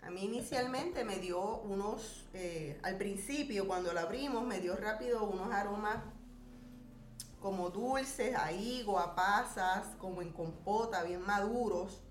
A 0.00 0.10
mí 0.10 0.24
inicialmente 0.24 1.04
me 1.04 1.18
dio 1.18 1.58
unos, 1.58 2.26
eh, 2.32 2.80
al 2.82 2.96
principio 2.96 3.66
cuando 3.66 3.92
lo 3.92 4.00
abrimos, 4.00 4.46
me 4.46 4.60
dio 4.60 4.76
rápido 4.76 5.24
unos 5.24 5.52
aromas 5.52 5.98
como 7.44 7.68
dulces, 7.68 8.34
a 8.34 8.52
higo, 8.52 8.98
a 8.98 9.14
pasas, 9.14 9.84
como 9.98 10.22
en 10.22 10.32
compota, 10.32 11.02
bien 11.02 11.20
maduros. 11.26 12.02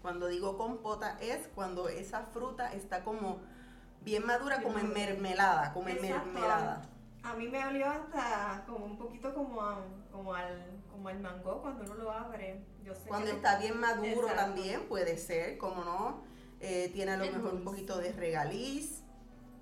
Cuando 0.00 0.26
digo 0.28 0.56
compota 0.56 1.18
es 1.20 1.48
cuando 1.54 1.90
esa 1.90 2.22
fruta 2.32 2.72
está 2.72 3.04
como 3.04 3.40
bien 4.00 4.24
madura, 4.24 4.62
como 4.62 4.78
en 4.78 4.90
mermelada, 4.90 5.74
como 5.74 5.90
en 5.90 5.98
Exacto. 6.02 6.30
mermelada. 6.32 6.80
A 7.22 7.34
mí 7.34 7.46
me 7.46 7.62
olió 7.66 7.90
hasta 7.90 8.64
como 8.66 8.86
un 8.86 8.96
poquito 8.96 9.34
como, 9.34 9.60
a- 9.60 9.84
como, 10.10 10.32
al, 10.32 10.80
como 10.90 11.08
al 11.10 11.20
mango 11.20 11.60
cuando 11.60 11.82
uno 11.84 11.94
lo 11.96 12.10
abre. 12.10 12.64
Yo 12.82 12.94
sé 12.94 13.06
Cuando 13.06 13.28
no- 13.28 13.34
está 13.36 13.58
bien 13.58 13.78
maduro 13.78 14.28
Exacto. 14.28 14.34
también 14.34 14.88
puede 14.88 15.18
ser, 15.18 15.58
como 15.58 15.84
no. 15.84 16.22
Eh, 16.60 16.90
tiene 16.94 17.12
a 17.12 17.16
lo 17.18 17.26
mejor 17.30 17.52
un 17.52 17.64
poquito 17.64 17.98
de 17.98 18.12
regaliz. 18.12 19.02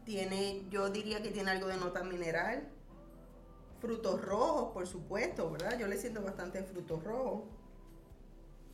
Tiene, 0.05 0.63
yo 0.71 0.91
diría 0.91 1.21
que 1.23 1.31
tiene 1.33 1.51
algo 1.51 1.67
de 1.67 1.77
nota 1.77 2.05
mineral. 2.05 2.69
Frutos 3.83 4.25
rojos, 4.25 4.73
por 4.73 4.87
supuesto, 4.87 5.51
¿verdad? 5.51 5.77
Yo 5.77 5.89
le 5.89 5.97
siento 5.97 6.23
bastante 6.23 6.63
frutos 6.63 7.03
rojos. 7.03 7.43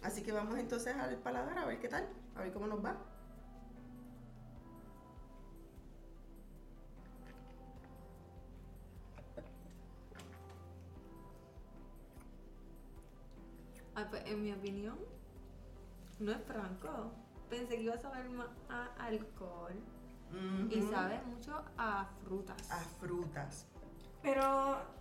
Así 0.02 0.22
que 0.22 0.32
vamos 0.32 0.58
entonces 0.58 0.94
al 0.94 1.16
paladar 1.16 1.56
a 1.56 1.64
ver 1.64 1.80
qué 1.80 1.88
tal, 1.88 2.06
a 2.36 2.42
ver 2.42 2.52
cómo 2.52 2.66
nos 2.66 2.84
va. 2.84 2.94
Ah, 13.94 14.06
pues, 14.10 14.26
en 14.26 14.42
mi 14.42 14.52
opinión, 14.52 14.98
no 16.18 16.32
es 16.32 16.42
franco. 16.42 17.12
Pensé 17.48 17.76
que 17.76 17.82
iba 17.84 17.94
a 17.94 17.98
saber 17.98 18.28
más 18.28 18.50
a 18.68 18.92
alcohol. 19.06 19.72
Y 20.68 20.82
sabe 20.82 21.18
mucho 21.22 21.64
a 21.78 22.10
frutas. 22.22 22.70
A 22.70 22.76
frutas. 23.00 23.66
Pero. 24.22 24.97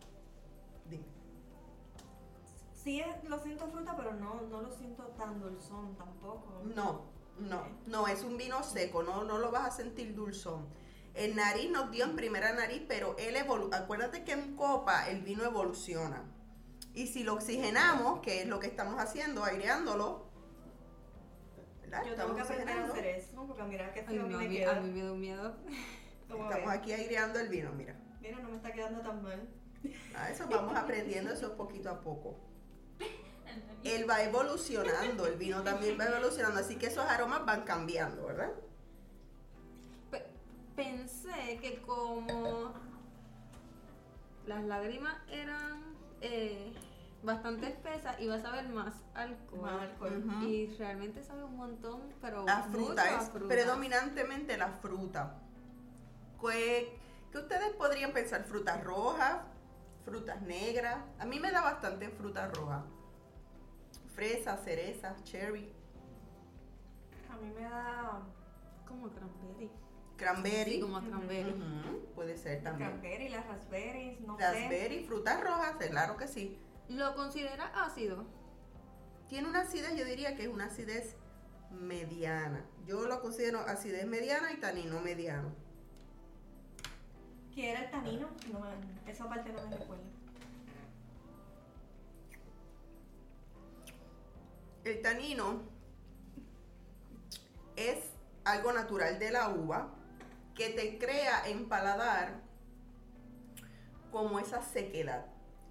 Sí 2.88 3.02
es- 3.02 3.24
lo 3.30 3.38
siento 3.40 3.68
fruta, 3.68 3.98
pero 3.98 4.14
no, 4.14 4.42
no 4.50 4.62
lo 4.62 4.72
siento 4.72 5.04
tan 5.18 5.42
dulzón 5.42 5.94
tampoco. 5.98 6.62
No, 6.74 7.02
no, 7.38 7.68
no, 7.86 8.08
es 8.08 8.24
un 8.24 8.38
vino 8.38 8.64
seco, 8.64 9.04
no, 9.04 9.26
no 9.26 9.38
lo 9.40 9.52
vas 9.52 9.68
a 9.68 9.72
sentir 9.72 10.16
dulzón. 10.16 10.68
El 11.14 11.36
nariz 11.36 11.70
nos 11.70 11.92
dio 11.92 12.06
en 12.06 12.16
primera 12.16 12.54
nariz, 12.54 12.82
pero 12.88 13.18
él 13.18 13.36
evolu 13.36 13.70
acuérdate 13.74 14.24
que 14.24 14.32
en 14.32 14.56
copa 14.56 15.10
el 15.10 15.22
vino 15.22 15.44
evoluciona. 15.44 16.24
Y 16.94 17.08
si 17.08 17.24
lo 17.26 17.34
oxigenamos, 17.34 18.22
que 18.22 18.42
es 18.44 18.48
lo 18.48 18.60
que 18.62 18.68
estamos 18.68 18.96
haciendo, 19.02 19.44
aireándolo, 19.44 20.28
¿verdad? 21.82 22.06
Yo 22.06 22.16
tengo 22.16 22.36
que 22.36 22.42
aprender 22.42 22.70
a 22.78 22.86
hacer 22.86 23.06
eso, 23.06 23.46
porque 23.46 23.64
mira 23.64 23.92
que 23.92 24.04
feo 24.04 24.28
no, 24.28 24.38
a 24.38 24.40
me 24.40 24.48
mí, 24.48 24.64
a 24.64 24.74
mí 24.80 24.92
me 24.92 25.04
da 25.04 25.12
un 25.12 25.20
miedo. 25.20 25.58
Estamos 26.22 26.70
aquí 26.70 26.94
aireando 26.94 27.40
el 27.40 27.50
vino, 27.50 27.72
mira. 27.74 28.00
Mira, 28.22 28.40
no 28.40 28.50
me 28.50 28.56
está 28.56 28.72
quedando 28.72 29.02
tan 29.02 29.22
mal. 29.22 29.50
A 30.16 30.32
eso 30.32 30.48
vamos 30.50 30.76
aprendiendo 30.76 31.34
eso 31.34 31.58
poquito 31.58 31.90
a 31.90 32.00
poco. 32.00 32.40
Él 33.84 34.10
va 34.10 34.22
evolucionando, 34.24 35.26
el 35.28 35.36
vino 35.36 35.64
también 35.64 35.98
va 36.00 36.06
evolucionando, 36.06 36.60
así 36.60 36.76
que 36.78 36.88
esos 36.88 37.06
aromas 37.06 37.46
van 37.46 37.62
cambiando, 37.64 38.26
¿verdad? 38.26 38.52
Pe- 40.12 40.26
pensé 40.76 41.58
que 41.62 41.82
como 41.82 42.74
las 44.46 44.64
lágrimas 44.64 45.16
eran 45.30 45.84
eh, 46.22 46.74
bastante 47.24 47.68
espesas, 47.68 48.20
iba 48.20 48.36
a 48.36 48.40
saber 48.42 48.68
más 48.70 48.94
alcohol. 49.14 49.62
Más 49.62 49.82
alcohol. 49.82 50.24
Ujú. 50.26 50.46
Y 50.46 50.68
realmente 50.78 51.24
sabe 51.24 51.44
un 51.44 51.56
montón, 51.58 52.02
pero 52.22 52.46
La 52.46 52.64
fruta 52.64 53.04
es 53.22 53.30
predominantemente 53.48 54.58
la 54.58 54.70
fruta. 54.70 55.36
¿Qué, 56.42 56.98
qué 57.32 57.38
ustedes 57.38 57.72
podrían 57.74 58.12
pensar? 58.14 58.44
¿Frutas 58.46 58.84
rojas? 58.84 59.40
¿Frutas 60.06 60.42
negras? 60.44 60.98
A 61.20 61.26
mí 61.26 61.40
me 61.40 61.52
da 61.52 61.62
bastante 61.62 62.10
fruta 62.10 62.48
roja. 62.48 62.86
Fresa, 64.18 64.58
cereza, 64.58 65.16
cherry, 65.24 65.72
A 67.32 67.38
mí 67.38 67.52
me 67.54 67.62
da 67.62 68.24
Como 68.88 69.10
cranberry. 69.12 69.70
cranberry. 70.16 70.72
Sí, 70.72 70.82
como 70.82 71.00
cranberry. 71.02 71.54
Puede 72.16 72.36
ser 72.36 72.64
también. 72.64 72.90
cranberry, 72.90 73.30
las 73.30 73.46
raspberries, 73.46 74.20
no 74.22 74.36
sé. 74.36 74.44
Raspberry, 74.44 75.06
frutas 75.06 75.40
rojas, 75.44 75.76
claro 75.92 76.18
que 76.18 76.28
sí. 76.28 76.58
¿Lo 76.90 77.14
considera 77.14 77.66
ácido? 77.86 78.26
Tiene 79.30 79.50
una 79.50 79.62
acidez, 79.62 79.96
yo 79.96 80.04
diría 80.04 80.36
que 80.36 80.44
es 80.46 80.50
una 80.50 80.66
acidez 80.66 81.16
mediana. 81.70 82.66
Yo 82.88 83.06
lo 83.08 83.22
considero 83.22 83.60
acidez 83.60 84.08
mediana 84.08 84.52
y 84.52 84.58
tanino 84.58 85.00
mediano. 85.00 85.54
¿Qué 87.54 87.70
era 87.70 87.82
el 87.84 87.92
tanino? 87.92 88.30
No 88.52 88.66
esa 89.06 89.30
parte 89.30 89.52
no 89.54 89.62
me 89.68 89.78
recuerdo. 89.78 90.04
El 94.88 95.02
tanino 95.02 95.64
es 97.76 97.98
algo 98.46 98.72
natural 98.72 99.20
de 99.20 99.32
la 99.32 99.50
uva 99.50 99.90
que 100.56 100.70
te 100.70 100.98
crea 100.98 101.46
en 101.46 101.68
paladar 101.68 102.40
como 104.14 104.40
esa 104.40 104.62
sequedad. 104.62 105.26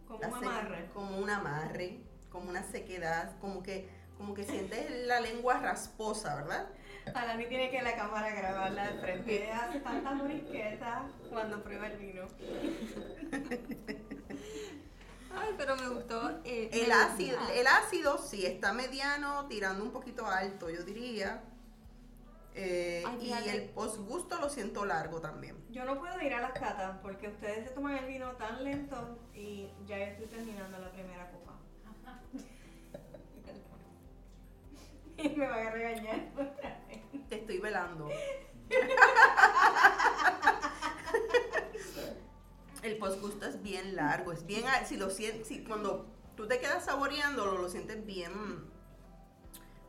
Como 0.07 0.21
La 0.21 0.29
un 0.29 0.35
amarre. 0.35 0.91
Como 0.93 1.17
un 1.17 1.31
amarre, 1.31 2.01
como 2.29 2.51
una 2.51 2.63
sequedad, 2.63 3.39
como 3.39 3.63
que, 3.63 3.89
como 4.19 4.35
que 4.35 4.45
sientes 4.45 5.07
la 5.07 5.21
lengua 5.21 5.61
rasposa, 5.61 6.35
¿verdad? 6.35 6.69
Alani 7.15 7.47
tiene 7.47 7.71
que 7.71 7.81
la 7.81 7.97
cámara 7.97 8.35
grabarla 8.35 8.93
de 8.93 9.01
frente. 9.01 9.51
Hace 9.51 9.81
tanta 9.81 10.13
morisqueta 10.13 11.09
cuando 11.31 11.65
prueba 11.65 11.87
el 11.87 11.97
vino. 11.97 12.27
Ay, 15.35 15.55
pero 15.59 15.77
me 15.77 15.89
gustó. 15.89 16.31
eh, 16.45 16.71
El 16.73 16.89
me 16.89 16.95
ácido, 16.95 17.39
el 17.55 17.67
ácido 17.67 18.19
sí 18.19 18.47
está 18.47 18.73
mediano, 18.73 19.47
tirando 19.49 19.85
un 19.85 19.91
poquito 19.91 20.27
alto, 20.27 20.71
yo 20.71 20.83
diría. 20.83 21.43
Eh, 22.55 23.03
Ay, 23.07 23.19
y 23.21 23.25
fíjate. 23.27 23.51
el 23.51 23.69
postgusto 23.71 24.39
lo 24.41 24.49
siento 24.49 24.87
largo 24.87 25.21
también. 25.21 25.63
Yo 25.71 25.85
no 25.85 25.99
puedo 25.99 26.19
ir 26.23 26.33
a 26.33 26.41
las 26.41 26.53
catas 26.53 26.97
porque 27.03 27.29
ustedes 27.29 27.69
se 27.69 27.75
toman 27.75 27.97
el 27.97 28.07
vino 28.07 28.31
tan 28.37 28.65
lento 28.65 29.19
y 29.35 29.69
ya 29.87 29.99
yo 29.99 30.05
estoy 30.05 30.27
terminando 30.27 30.79
la 30.79 30.91
primera 30.91 31.31
copa. 31.31 31.53
y 35.19 35.29
me 35.37 35.47
van 35.49 35.67
a 35.67 35.71
regañar 35.71 36.29
otra 36.35 36.81
vez. 36.89 37.03
Te 37.29 37.37
estoy 37.41 37.59
velando. 37.59 38.09
el 42.87 42.99
postgusto 42.99 43.47
es 43.47 43.63
bien 43.63 43.97
largo, 43.97 44.33
es 44.33 44.47
bien, 44.47 44.67
a- 44.69 44.85
si 44.87 44.97
lo 44.97 45.11
sientes, 45.11 45.49
si 45.49 45.63
cuando 45.65 46.07
tú 46.37 46.47
te 46.47 46.59
quedas 46.61 46.85
saboreándolo, 46.85 47.59
lo 47.61 47.69
sientes 47.69 48.05
bien, 48.07 48.33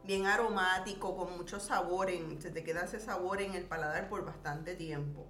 bien 0.04 0.26
aromático, 0.26 1.16
con 1.16 1.38
mucho 1.38 1.60
sabor, 1.60 2.10
en, 2.10 2.42
se 2.42 2.50
te 2.50 2.64
queda 2.64 2.82
ese 2.84 3.00
sabor 3.00 3.42
en 3.42 3.54
el 3.54 3.64
paladar 3.66 4.10
por 4.10 4.26
bastante 4.26 4.76
tiempo. 4.76 5.28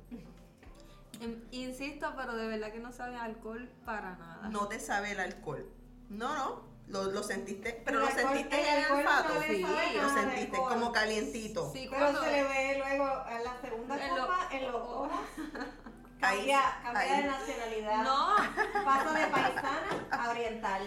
Em, 1.20 1.42
insisto, 1.52 2.14
pero 2.16 2.36
de 2.36 2.48
verdad 2.48 2.72
que 2.72 2.80
no 2.80 2.92
sabe 2.92 3.16
a 3.16 3.24
alcohol 3.24 3.70
para 3.86 4.16
nada. 4.18 4.50
No 4.50 4.68
te 4.68 4.80
sabe 4.80 5.12
el 5.12 5.20
alcohol. 5.20 5.68
No, 6.10 6.36
no, 6.36 6.62
lo, 6.88 7.06
lo 7.12 7.24
sentiste, 7.24 7.82
pero 7.84 7.98
El 8.00 8.06
lo 8.06 8.10
alcohol- 8.12 8.34
sentiste 8.38 8.62
el 8.62 8.68
en 8.68 8.84
el 8.84 8.90
no 8.90 8.96
olfato. 8.98 9.34
Sí, 9.42 9.66
Lo 10.00 10.10
sentiste 10.14 10.58
como 10.58 10.92
calientito. 10.92 11.72
Sí, 11.74 11.88
Pero 11.90 12.22
se 12.22 12.32
le 12.32 12.44
ve 12.44 12.78
luego 12.78 13.24
en 13.32 13.44
la 13.44 13.62
segunda 13.62 14.06
En 14.08 14.16
lo- 14.16 14.22
copa, 14.22 14.48
en 14.52 14.64
los 14.72 14.76
ojos, 14.76 15.10
cambia, 16.20 16.62
de 16.94 17.24
nacionalidad. 17.28 18.04
No, 18.04 18.36
Pasa 18.84 19.14
de 19.14 19.28
paisana 19.28 20.08
a 20.12 20.30
oriental. 20.32 20.82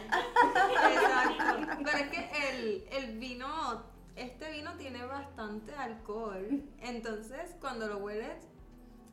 exacto. 0.93 1.55
Pero 1.85 1.99
es 1.99 2.09
que 2.11 2.31
el, 2.51 2.89
el 2.93 3.19
vino, 3.19 3.85
este 4.17 4.51
vino 4.51 4.77
tiene 4.77 5.05
bastante 5.05 5.75
alcohol. 5.75 6.65
Entonces, 6.81 7.57
cuando 7.61 7.87
lo 7.89 7.99
hueles, 7.99 8.45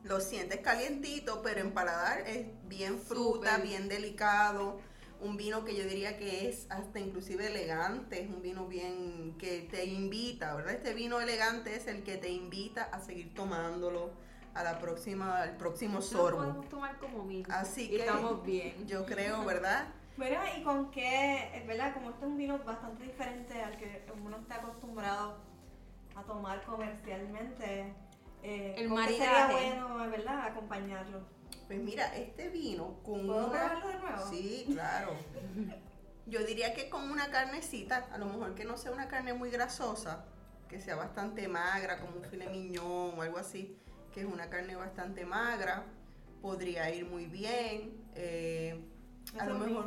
Lo 0.04 0.20
sientes 0.20 0.60
calientito, 0.60 1.42
pero 1.42 1.60
en 1.60 1.72
paladar 1.74 2.20
es 2.20 2.46
bien 2.64 2.98
fruta, 3.00 3.58
bien 3.58 3.88
delicado. 3.88 4.80
Un 5.20 5.36
vino 5.36 5.64
que 5.64 5.74
yo 5.76 5.84
diría 5.84 6.16
que 6.18 6.48
es 6.48 6.66
hasta 6.70 7.00
inclusive 7.00 7.48
elegante, 7.48 8.22
es 8.22 8.28
un 8.28 8.40
vino 8.40 8.66
bien 8.68 9.36
que 9.38 9.62
te 9.70 9.84
invita, 9.86 10.54
¿verdad? 10.54 10.74
Este 10.74 10.94
vino 10.94 11.20
elegante 11.20 11.74
es 11.74 11.88
el 11.88 12.04
que 12.04 12.16
te 12.16 12.28
invita 12.30 12.84
a 12.84 13.00
seguir 13.00 13.34
tomándolo 13.34 14.12
a 14.58 14.62
la 14.64 14.78
próxima, 14.78 15.42
al 15.42 15.56
próximo 15.56 15.96
lo 15.96 16.02
sorbo. 16.02 16.38
podemos 16.38 16.68
tomar 16.68 16.98
como 16.98 17.24
mil. 17.24 17.46
Así 17.50 17.84
y 17.84 17.88
que 17.90 18.00
estamos 18.00 18.42
bien. 18.44 18.86
yo 18.86 19.04
creo, 19.06 19.44
¿verdad? 19.44 19.88
Bueno, 20.18 20.36
y 20.58 20.64
con 20.64 20.90
qué, 20.90 21.56
es 21.56 21.64
verdad, 21.64 21.94
como 21.94 22.10
este 22.10 22.24
es 22.24 22.26
un 22.32 22.36
vino 22.36 22.58
bastante 22.64 23.04
diferente 23.04 23.62
al 23.62 23.76
que 23.76 24.04
uno 24.20 24.36
está 24.38 24.56
acostumbrado 24.56 25.36
a 26.16 26.22
tomar 26.24 26.60
comercialmente, 26.64 27.94
eh, 28.42 28.74
El 28.76 28.88
¿con 28.88 28.98
qué 29.06 29.12
sería 29.12 29.30
maridaje. 29.46 29.52
bueno, 29.80 30.04
es 30.04 30.10
verdad, 30.10 30.46
acompañarlo? 30.48 31.20
Pues 31.68 31.78
mira, 31.80 32.16
este 32.16 32.48
vino 32.48 32.98
con 33.04 33.28
¿Puedo 33.28 33.46
una... 33.46 33.60
probarlo 33.60 33.88
de 33.88 33.98
nuevo? 34.00 34.28
Sí, 34.28 34.64
claro. 34.72 35.12
Yo 36.26 36.40
diría 36.44 36.74
que 36.74 36.90
con 36.90 37.08
una 37.12 37.30
carnecita, 37.30 38.08
a 38.12 38.18
lo 38.18 38.26
mejor 38.26 38.56
que 38.56 38.64
no 38.64 38.76
sea 38.76 38.90
una 38.90 39.06
carne 39.06 39.34
muy 39.34 39.50
grasosa, 39.50 40.24
que 40.68 40.80
sea 40.80 40.96
bastante 40.96 41.46
magra, 41.46 42.00
como 42.00 42.16
un 42.16 42.24
filet 42.24 42.50
mignon 42.50 43.16
o 43.16 43.22
algo 43.22 43.38
así, 43.38 43.78
que 44.18 44.24
es 44.24 44.32
una 44.32 44.50
carne 44.50 44.74
bastante 44.74 45.24
magra, 45.24 45.84
podría 46.42 46.92
ir 46.92 47.06
muy 47.06 47.26
bien. 47.26 47.92
eh, 48.16 48.80
a 49.38 49.46
lo 49.46 49.58
mejor, 49.58 49.84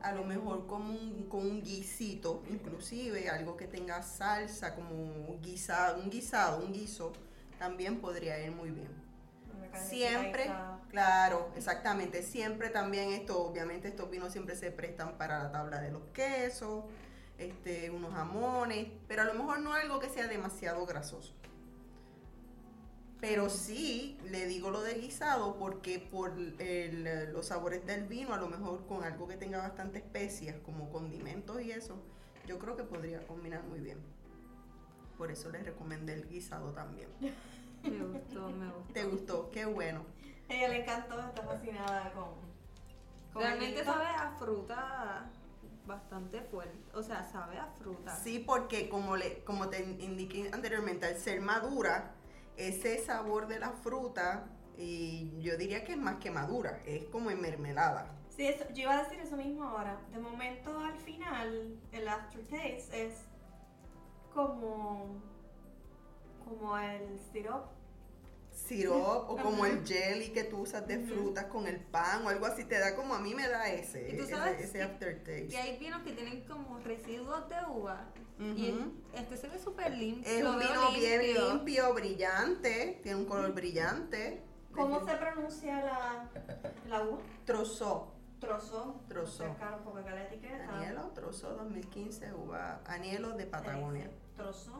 a 0.00 0.12
lo 0.12 0.24
mejor 0.24 0.66
con 0.66 0.82
un, 0.82 1.26
con 1.28 1.40
un 1.40 1.62
guisito, 1.62 2.42
inclusive 2.48 3.28
algo 3.28 3.56
que 3.56 3.66
tenga 3.66 4.00
salsa, 4.02 4.74
como 4.74 5.38
guisado, 5.42 6.00
un 6.00 6.08
guisado, 6.08 6.64
un 6.64 6.72
guiso, 6.72 7.12
también 7.58 8.00
podría 8.00 8.42
ir 8.42 8.52
muy 8.52 8.70
bien. 8.70 8.88
Siempre, 9.74 10.50
claro, 10.88 11.50
exactamente. 11.56 12.22
Siempre 12.22 12.70
también 12.70 13.10
esto, 13.10 13.42
obviamente 13.42 13.88
estos 13.88 14.08
vinos 14.08 14.32
siempre 14.32 14.56
se 14.56 14.70
prestan 14.70 15.18
para 15.18 15.42
la 15.42 15.52
tabla 15.52 15.80
de 15.80 15.90
los 15.90 16.02
quesos, 16.14 16.84
este, 17.36 17.90
unos 17.90 18.14
jamones, 18.14 18.86
pero 19.08 19.22
a 19.22 19.24
lo 19.26 19.34
mejor 19.34 19.58
no 19.58 19.74
algo 19.74 19.98
que 19.98 20.08
sea 20.08 20.28
demasiado 20.28 20.86
grasoso. 20.86 21.34
Pero 23.20 23.48
sí, 23.48 24.18
le 24.30 24.46
digo 24.46 24.70
lo 24.70 24.82
de 24.82 24.94
guisado 24.94 25.56
porque 25.56 25.98
por 25.98 26.32
el- 26.58 27.32
los 27.32 27.46
sabores 27.46 27.84
del 27.86 28.06
vino, 28.06 28.34
a 28.34 28.36
lo 28.38 28.48
mejor 28.48 28.86
con 28.86 29.04
algo 29.04 29.26
que 29.26 29.36
tenga 29.36 29.58
bastante 29.58 29.98
especias, 29.98 30.56
como 30.64 30.90
condimentos 30.90 31.60
y 31.62 31.70
eso, 31.70 31.96
yo 32.46 32.58
creo 32.58 32.76
que 32.76 32.82
podría 32.84 33.26
combinar 33.26 33.62
muy 33.64 33.80
bien. 33.80 33.98
Por 35.16 35.30
eso 35.30 35.50
les 35.50 35.64
recomendé 35.64 36.12
el 36.12 36.28
guisado 36.28 36.72
también. 36.72 37.08
Me 37.82 38.04
gustó, 38.04 38.48
me 38.50 38.66
gustó. 38.66 38.92
¿Te 38.92 39.04
gustó? 39.04 39.50
Qué 39.50 39.64
bueno. 39.64 40.04
A 40.48 40.54
ella 40.54 40.68
le 40.68 40.82
encantó, 40.82 41.20
está 41.20 41.42
fascinada 41.42 42.12
con, 42.12 42.30
con 43.32 43.42
Realmente 43.42 43.84
sabe 43.84 44.06
a 44.06 44.34
fruta 44.40 45.30
bastante 45.86 46.40
fuerte. 46.40 46.76
O 46.94 47.02
sea, 47.02 47.22
sabe 47.22 47.58
a 47.58 47.66
fruta. 47.78 48.16
Sí, 48.16 48.40
porque 48.40 48.88
como, 48.88 49.16
le, 49.16 49.44
como 49.44 49.68
te 49.68 49.84
indiqué 49.84 50.50
anteriormente, 50.52 51.06
al 51.06 51.16
ser 51.16 51.40
madura, 51.40 52.12
ese 52.56 52.98
sabor 52.98 53.48
de 53.48 53.58
la 53.58 53.70
fruta, 53.70 54.48
y 54.76 55.40
yo 55.40 55.56
diría 55.56 55.84
que 55.84 55.92
es 55.92 55.98
más 55.98 56.16
que 56.16 56.30
madura, 56.30 56.82
es 56.84 57.04
como 57.06 57.30
en 57.30 57.40
mermelada. 57.40 58.12
Sí, 58.28 58.46
eso, 58.46 58.64
yo 58.74 58.82
iba 58.82 58.98
a 58.98 59.02
decir 59.02 59.18
eso 59.20 59.36
mismo 59.36 59.64
ahora. 59.64 59.98
De 60.12 60.18
momento 60.18 60.78
al 60.78 60.96
final, 60.98 61.80
el 61.92 62.08
aftertaste 62.08 63.06
es 63.06 63.14
como, 64.34 65.22
como 66.44 66.76
el 66.76 67.18
syrup. 67.32 67.64
Sirop 68.56 69.30
o 69.30 69.36
como 69.36 69.66
el 69.66 69.84
jelly 69.86 70.30
que 70.30 70.44
tú 70.44 70.60
usas 70.60 70.86
de 70.88 70.98
frutas 70.98 71.44
con 71.44 71.66
el 71.66 71.78
pan 71.78 72.24
o 72.24 72.30
algo 72.30 72.46
así, 72.46 72.64
te 72.64 72.78
da 72.78 72.96
como 72.96 73.14
a 73.14 73.20
mí 73.20 73.34
me 73.34 73.46
da 73.48 73.68
ese, 73.70 74.08
¿Y 74.10 74.16
tú 74.16 74.24
ese, 74.24 74.34
sabes 74.34 74.60
ese 74.60 74.82
aftertaste. 74.82 75.48
Que 75.48 75.58
hay 75.58 75.78
vinos 75.78 76.02
que 76.02 76.12
tienen 76.12 76.40
como 76.44 76.78
residuos 76.78 77.48
de 77.48 77.56
uva. 77.68 78.06
Y 78.38 78.74
este 79.14 79.36
se 79.36 79.48
ve 79.48 79.58
súper 79.58 79.92
limpio. 79.96 80.30
Es 80.30 80.44
un 80.44 80.58
vino 80.58 80.90
bien 80.92 81.22
limpio. 81.22 81.48
limpio, 81.54 81.94
brillante, 81.94 83.00
tiene 83.02 83.18
un 83.18 83.26
color 83.26 83.52
brillante. 83.52 84.42
¿Cómo 84.74 85.04
se 85.06 85.14
pronuncia 85.14 85.82
la, 85.82 86.28
la 86.88 87.02
uva? 87.02 87.18
Trozo, 87.44 88.12
Trozo. 88.40 89.00
Trozo. 89.08 89.44
Acá 89.44 89.78
la 90.14 90.24
etiqueta. 90.24 90.68
Anielo, 90.76 91.10
Trozo 91.14 91.54
2015, 91.54 92.34
uva 92.34 92.82
Anielo 92.86 93.32
de 93.36 93.46
Patagonia. 93.46 94.10
dice 94.36 94.70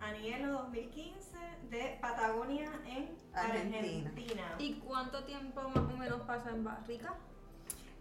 Anielo 0.00 0.52
2015 0.64 1.36
de 1.70 1.98
Patagonia 2.00 2.70
en 2.86 3.16
Argentina. 3.32 4.08
Argentina. 4.10 4.54
¿Y 4.58 4.74
cuánto 4.80 5.24
tiempo 5.24 5.62
más 5.68 5.92
o 5.92 5.96
menos 5.96 6.20
pasa 6.22 6.50
en 6.50 6.64
barrica? 6.64 7.14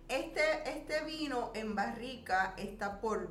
Este, 0.09 0.41
este 0.69 1.03
vino 1.05 1.51
en 1.55 1.75
barrica 1.75 2.53
está 2.57 2.99
por, 2.99 3.29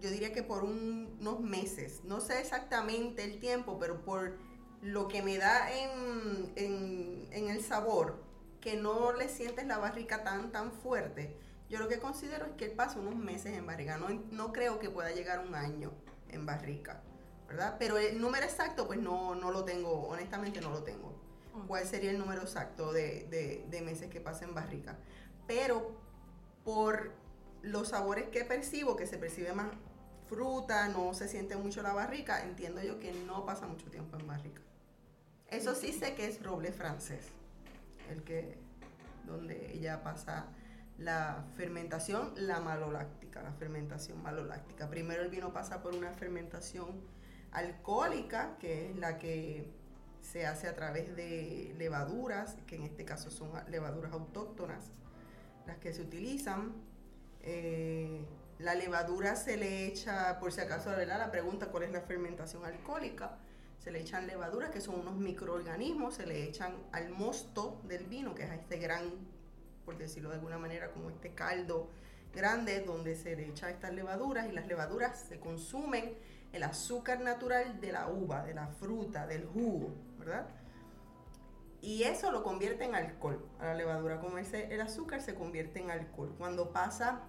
yo 0.00 0.10
diría 0.10 0.32
que 0.32 0.42
por 0.42 0.64
un- 0.64 1.16
unos 1.20 1.40
meses. 1.40 2.02
No 2.04 2.20
sé 2.20 2.40
exactamente 2.40 3.24
el 3.24 3.38
tiempo, 3.38 3.78
pero 3.78 4.02
por 4.04 4.36
lo 4.82 5.08
que 5.08 5.22
me 5.22 5.38
da 5.38 5.70
en, 5.72 6.52
en- 6.56 7.28
en 7.32 7.48
el 7.48 7.62
sabor, 7.62 8.22
que 8.60 8.76
no 8.76 9.12
le 9.12 9.28
sientes 9.28 9.66
la 9.66 9.78
barrica 9.78 10.24
tan, 10.24 10.50
tan 10.52 10.72
fuerte. 10.72 11.36
Yo 11.68 11.78
lo 11.78 11.88
que 11.88 11.98
considero 11.98 12.46
es 12.46 12.52
que 12.52 12.64
él 12.66 12.72
pasa 12.72 12.98
unos 12.98 13.14
meses 13.16 13.56
en 13.56 13.66
barrica. 13.66 13.96
No, 13.98 14.08
no 14.30 14.52
creo 14.52 14.78
que 14.78 14.90
pueda 14.90 15.10
llegar 15.12 15.40
un 15.46 15.54
año 15.54 15.92
en 16.30 16.44
barrica, 16.46 17.02
¿verdad? 17.48 17.76
Pero 17.78 17.96
el 17.98 18.20
número 18.20 18.44
exacto, 18.44 18.86
pues 18.86 19.00
no, 19.00 19.34
no 19.34 19.50
lo 19.50 19.64
tengo, 19.64 20.06
honestamente 20.08 20.60
no 20.60 20.70
lo 20.70 20.82
tengo 20.82 21.12
cuál 21.66 21.84
sería 21.86 22.12
el 22.12 22.18
número 22.20 22.42
exacto 22.42 22.92
de, 22.92 23.26
de- 23.30 23.66
de 23.68 23.82
meses 23.82 24.08
que 24.08 24.20
pasa 24.20 24.44
en 24.44 24.54
barrica. 24.54 24.96
Pero 25.48 25.90
por 26.64 27.10
los 27.62 27.88
sabores 27.88 28.28
que 28.28 28.44
percibo, 28.44 28.94
que 28.94 29.06
se 29.08 29.18
percibe 29.18 29.52
más 29.54 29.66
fruta, 30.28 30.86
no 30.88 31.14
se 31.14 31.26
siente 31.26 31.56
mucho 31.56 31.82
la 31.82 31.92
barrica, 31.92 32.44
entiendo 32.44 32.80
yo 32.82 33.00
que 33.00 33.10
no 33.12 33.44
pasa 33.44 33.66
mucho 33.66 33.90
tiempo 33.90 34.16
en 34.18 34.26
barrica. 34.28 34.60
Eso 35.48 35.74
sí 35.74 35.92
sé 35.92 36.14
que 36.14 36.26
es 36.28 36.42
roble 36.44 36.70
francés, 36.70 37.26
el 38.10 38.22
que 38.22 38.56
donde 39.24 39.72
ella 39.72 40.02
pasa 40.04 40.46
la 40.96 41.44
fermentación, 41.56 42.32
la 42.36 42.60
maloláctica, 42.60 43.42
la 43.42 43.52
fermentación 43.52 44.22
maloláctica. 44.22 44.88
Primero 44.88 45.22
el 45.22 45.28
vino 45.30 45.52
pasa 45.52 45.82
por 45.82 45.94
una 45.94 46.12
fermentación 46.12 47.00
alcohólica, 47.52 48.56
que 48.58 48.90
es 48.90 48.96
la 48.96 49.18
que 49.18 49.70
se 50.20 50.46
hace 50.46 50.68
a 50.68 50.74
través 50.74 51.14
de 51.16 51.74
levaduras, 51.78 52.56
que 52.66 52.76
en 52.76 52.82
este 52.82 53.04
caso 53.04 53.30
son 53.30 53.50
levaduras 53.68 54.12
autóctonas, 54.12 54.90
las 55.66 55.78
que 55.78 55.92
se 55.92 56.02
utilizan. 56.02 56.74
Eh, 57.40 58.24
la 58.58 58.74
levadura 58.74 59.36
se 59.36 59.56
le 59.56 59.86
echa, 59.86 60.38
por 60.40 60.52
si 60.52 60.60
acaso, 60.60 60.90
¿verdad? 60.90 61.18
La 61.18 61.30
pregunta, 61.30 61.66
¿cuál 61.66 61.84
es 61.84 61.92
la 61.92 62.00
fermentación 62.00 62.64
alcohólica? 62.64 63.38
Se 63.78 63.92
le 63.92 64.00
echan 64.00 64.26
levaduras, 64.26 64.70
que 64.70 64.80
son 64.80 64.98
unos 64.98 65.16
microorganismos, 65.16 66.16
se 66.16 66.26
le 66.26 66.42
echan 66.44 66.74
al 66.92 67.10
mosto 67.10 67.80
del 67.84 68.06
vino, 68.06 68.34
que 68.34 68.42
es 68.42 68.50
a 68.50 68.56
este 68.56 68.78
gran, 68.78 69.04
por 69.84 69.96
decirlo 69.96 70.30
de 70.30 70.36
alguna 70.36 70.58
manera, 70.58 70.90
como 70.90 71.08
este 71.08 71.34
caldo 71.34 71.88
grande, 72.34 72.80
donde 72.80 73.14
se 73.14 73.36
le 73.36 73.48
echa 73.48 73.70
estas 73.70 73.94
levaduras 73.94 74.48
y 74.48 74.52
las 74.52 74.66
levaduras 74.66 75.18
se 75.28 75.38
consumen 75.38 76.16
el 76.52 76.62
azúcar 76.62 77.20
natural 77.20 77.80
de 77.80 77.92
la 77.92 78.08
uva, 78.08 78.44
de 78.44 78.54
la 78.54 78.68
fruta, 78.68 79.26
del 79.26 79.46
jugo, 79.46 79.94
¿verdad? 80.18 80.46
Y 81.80 82.02
eso 82.02 82.32
lo 82.32 82.42
convierte 82.42 82.84
en 82.84 82.94
alcohol. 82.94 83.46
A 83.60 83.66
la 83.66 83.74
levadura 83.74 84.20
comerse 84.20 84.72
el 84.72 84.80
azúcar 84.80 85.22
se 85.22 85.34
convierte 85.34 85.80
en 85.80 85.90
alcohol. 85.90 86.34
Cuando 86.38 86.72
pasa 86.72 87.20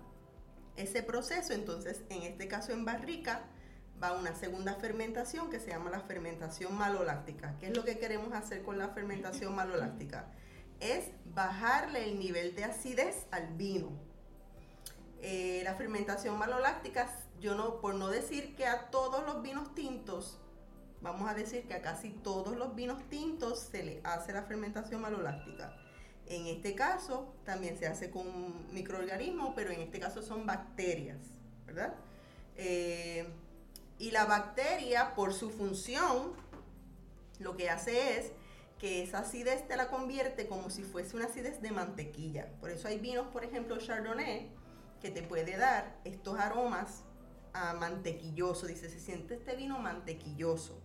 ese 0.76 1.04
proceso, 1.04 1.54
entonces 1.54 2.04
en 2.10 2.24
este 2.24 2.48
caso 2.48 2.72
en 2.72 2.86
barrica, 2.86 3.44
va 4.02 4.14
una 4.14 4.34
segunda 4.34 4.76
fermentación 4.76 5.50
que 5.50 5.60
se 5.60 5.72
llama 5.72 5.90
la 5.90 6.00
fermentación 6.00 6.76
maloláctica. 6.78 7.56
¿Qué 7.60 7.68
es 7.68 7.76
lo 7.76 7.84
que 7.84 8.00
queremos 8.00 8.34
hacer 8.34 8.64
con 8.64 8.78
la 8.78 8.90
fermentación 8.90 9.56
maloláctica? 9.56 10.28
Es 10.80 11.12
bajarle 11.26 12.06
el 12.06 12.18
nivel 12.18 12.56
de 12.56 12.64
acidez 12.64 13.28
al 13.32 13.56
vino. 13.56 13.92
Eh, 15.22 15.62
la 15.66 15.76
fermentación 15.76 16.38
maloláctica, 16.38 17.10
yo 17.40 17.56
no, 17.56 17.80
por 17.80 17.96
no 17.96 18.10
decir 18.10 18.56
que 18.56 18.66
a 18.66 18.90
todos 18.90 19.26
los 19.26 19.42
vinos 19.42 19.74
tintos, 19.74 20.38
vamos 21.02 21.30
a 21.30 21.34
decir 21.34 21.68
que 21.68 21.74
a 21.74 21.82
casi 21.82 22.10
todos 22.10 22.58
los 22.58 22.76
vinos 22.76 23.02
tintos 23.10 23.60
se 23.60 23.84
le 23.84 24.02
hace 24.04 24.34
la 24.34 24.44
fermentación 24.44 25.02
maloláctica. 25.02 25.76
En 26.26 26.46
este 26.48 26.76
caso 26.76 27.34
también 27.46 27.78
se 27.78 27.88
hace 27.88 28.12
con 28.12 28.74
microorganismos, 28.74 29.54
pero 29.56 29.72
en 29.72 29.82
este 29.82 30.00
caso 30.00 30.22
son 30.22 30.46
bacterias, 30.46 31.18
¿verdad? 31.66 31.96
Eh, 32.56 33.28
y 33.98 34.12
la 34.12 34.26
bacteria, 34.26 35.16
por 35.16 35.34
su 35.34 35.50
función, 35.50 36.34
lo 37.40 37.56
que 37.58 37.70
hace 37.70 38.20
es 38.20 38.32
que 38.78 39.04
esa 39.04 39.20
acidez 39.20 39.68
te 39.68 39.76
la 39.76 39.90
convierte 39.90 40.48
como 40.48 40.70
si 40.70 40.84
fuese 40.84 41.16
una 41.16 41.26
acidez 41.26 41.62
de 41.62 41.72
mantequilla. 41.72 42.48
Por 42.60 42.70
eso 42.70 42.88
hay 42.88 43.00
vinos, 43.00 43.28
por 43.28 43.44
ejemplo, 43.44 43.78
Chardonnay, 43.78 44.50
que 45.02 45.10
te 45.10 45.22
puede 45.22 45.58
dar 45.58 45.98
estos 46.04 46.38
aromas 46.40 47.04
a 47.54 47.74
mantequilloso. 47.74 48.68
Dice, 48.68 48.90
se 48.90 49.00
siente 49.00 49.36
este 49.36 49.56
vino 49.56 49.80
mantequilloso. 49.80 50.80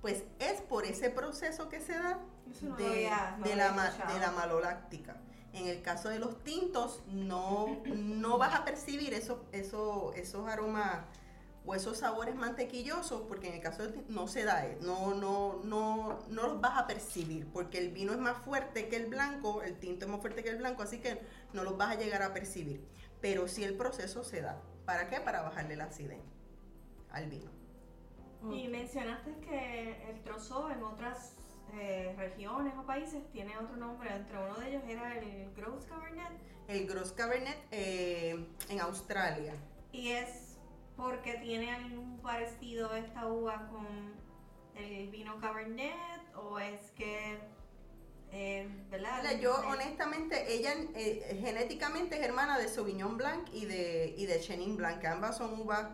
Pues 0.00 0.24
es 0.38 0.60
por 0.62 0.84
ese 0.86 1.10
proceso 1.10 1.68
que 1.68 1.80
se 1.80 1.92
da 1.92 2.18
Eso 2.50 2.66
no 2.66 2.76
de, 2.76 2.84
lo 2.84 2.90
había- 2.92 3.36
no 3.38 3.44
de 3.44 3.50
lo 3.50 3.56
la, 3.56 3.72
de 4.30 4.36
maloláctica. 4.36 5.16
En 5.52 5.66
el 5.66 5.82
caso 5.82 6.08
de 6.08 6.18
los 6.18 6.42
tintos, 6.44 7.02
no, 7.08 7.82
no 7.86 8.38
vas 8.38 8.54
a 8.54 8.64
percibir 8.64 9.12
esos, 9.14 9.38
esos, 9.52 10.14
esos 10.16 10.48
aromas 10.48 11.04
o 11.66 11.74
esos 11.74 11.98
sabores 11.98 12.34
mantequillosos, 12.34 13.22
porque 13.28 13.48
en 13.48 13.54
el 13.54 13.60
caso 13.60 13.82
del 13.82 13.92
tinto 13.92 14.12
no 14.12 14.26
se 14.28 14.44
da, 14.44 14.64
eh, 14.66 14.78
no, 14.80 15.12
no, 15.14 15.60
no, 15.64 16.20
no 16.30 16.42
los 16.46 16.60
vas 16.60 16.78
a 16.78 16.86
percibir, 16.86 17.46
porque 17.52 17.78
el 17.78 17.90
vino 17.90 18.12
es 18.12 18.18
más 18.18 18.38
fuerte 18.38 18.88
que 18.88 18.96
el 18.96 19.06
blanco, 19.06 19.60
el 19.62 19.78
tinto 19.78 20.06
es 20.06 20.10
más 20.10 20.20
fuerte 20.22 20.42
que 20.42 20.48
el 20.50 20.56
blanco, 20.56 20.82
así 20.82 20.98
que 21.00 21.20
no 21.52 21.62
los 21.62 21.76
vas 21.76 21.90
a 21.90 21.94
llegar 21.96 22.22
a 22.22 22.32
percibir. 22.32 22.86
Pero 23.20 23.46
sí 23.46 23.62
el 23.64 23.74
proceso 23.76 24.24
se 24.24 24.40
da. 24.40 24.62
¿Para 24.90 25.08
qué? 25.08 25.20
Para 25.20 25.42
bajarle 25.42 25.76
la 25.76 25.84
acidez 25.84 26.18
al 27.12 27.30
vino. 27.30 27.48
Y 28.50 28.66
mencionaste 28.66 29.36
que 29.36 30.10
el 30.10 30.20
trozo 30.24 30.68
en 30.68 30.82
otras 30.82 31.36
eh, 31.74 32.12
regiones 32.18 32.74
o 32.76 32.84
países 32.84 33.22
tiene 33.30 33.56
otro 33.56 33.76
nombre. 33.76 34.12
Entre 34.12 34.36
uno 34.36 34.58
de 34.58 34.68
ellos 34.68 34.82
era 34.88 35.16
el 35.16 35.54
Gross 35.54 35.84
Cabernet. 35.84 36.32
El 36.66 36.88
Gros 36.88 37.12
Cabernet 37.12 37.56
eh, 37.70 38.44
en 38.68 38.80
Australia. 38.80 39.54
Y 39.92 40.08
es 40.08 40.58
porque 40.96 41.34
tiene 41.34 41.70
algún 41.70 42.18
parecido 42.18 42.92
esta 42.96 43.28
uva 43.28 43.68
con 43.68 43.86
el 44.74 45.08
vino 45.10 45.38
Cabernet 45.38 46.34
o 46.34 46.58
es 46.58 46.90
que, 46.96 47.38
eh, 48.32 48.68
¿verdad? 48.90 49.18
Mira, 49.22 49.32
yo 49.34 49.54
honestamente, 49.68 50.52
ella 50.52 50.72
eh, 50.94 51.38
genéticamente 51.42 52.16
es 52.18 52.22
hermana 52.24 52.58
de 52.58 52.68
Sauvignon 52.68 53.16
Blanc 53.16 53.48
y 53.52 53.66
de, 53.66 54.14
y 54.16 54.26
de 54.26 54.40
Chenin 54.40 54.76
Blanc, 54.76 55.00
que 55.00 55.06
ambas 55.08 55.36
son 55.36 55.60
uvas 55.60 55.88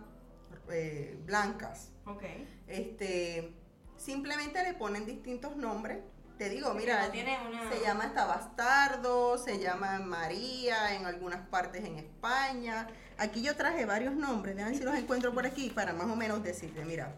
eh, 0.70 1.18
blancas. 1.24 1.90
Ok. 2.06 2.22
Este, 2.66 3.52
simplemente 3.96 4.62
le 4.62 4.74
ponen 4.74 5.06
distintos 5.06 5.56
nombres. 5.56 5.98
Te 6.38 6.50
digo, 6.50 6.74
mira, 6.74 7.06
no 7.06 7.12
tiene 7.12 7.38
una- 7.48 7.70
se 7.72 7.80
llama 7.80 8.04
esta 8.04 8.26
Bastardo, 8.26 9.38
se 9.38 9.58
llama 9.58 10.00
María 10.00 10.94
en 10.94 11.06
algunas 11.06 11.46
partes 11.48 11.82
en 11.84 11.96
España. 11.96 12.86
Aquí 13.16 13.40
yo 13.40 13.56
traje 13.56 13.86
varios 13.86 14.14
nombres, 14.14 14.54
déjame 14.54 14.72
ver 14.72 14.78
si 14.78 14.84
los 14.84 14.94
encuentro 14.98 15.32
por 15.32 15.46
aquí 15.46 15.70
para 15.70 15.94
más 15.94 16.06
o 16.10 16.16
menos 16.16 16.42
decirte, 16.42 16.84
mira. 16.84 17.16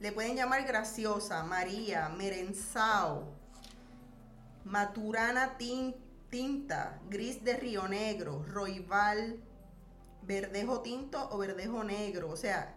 Le 0.00 0.10
pueden 0.10 0.34
llamar 0.36 0.64
Graciosa, 0.64 1.44
María, 1.44 2.08
Merenzao, 2.08 3.30
Maturana 4.64 5.56
Tin- 5.58 5.94
Tinta, 6.30 7.00
Gris 7.10 7.44
de 7.44 7.56
Río 7.56 7.88
Negro, 7.88 8.44
Roival, 8.48 9.38
Verdejo 10.22 10.80
Tinto 10.80 11.28
o 11.30 11.38
Verdejo 11.38 11.84
Negro. 11.84 12.30
O 12.30 12.36
sea, 12.36 12.74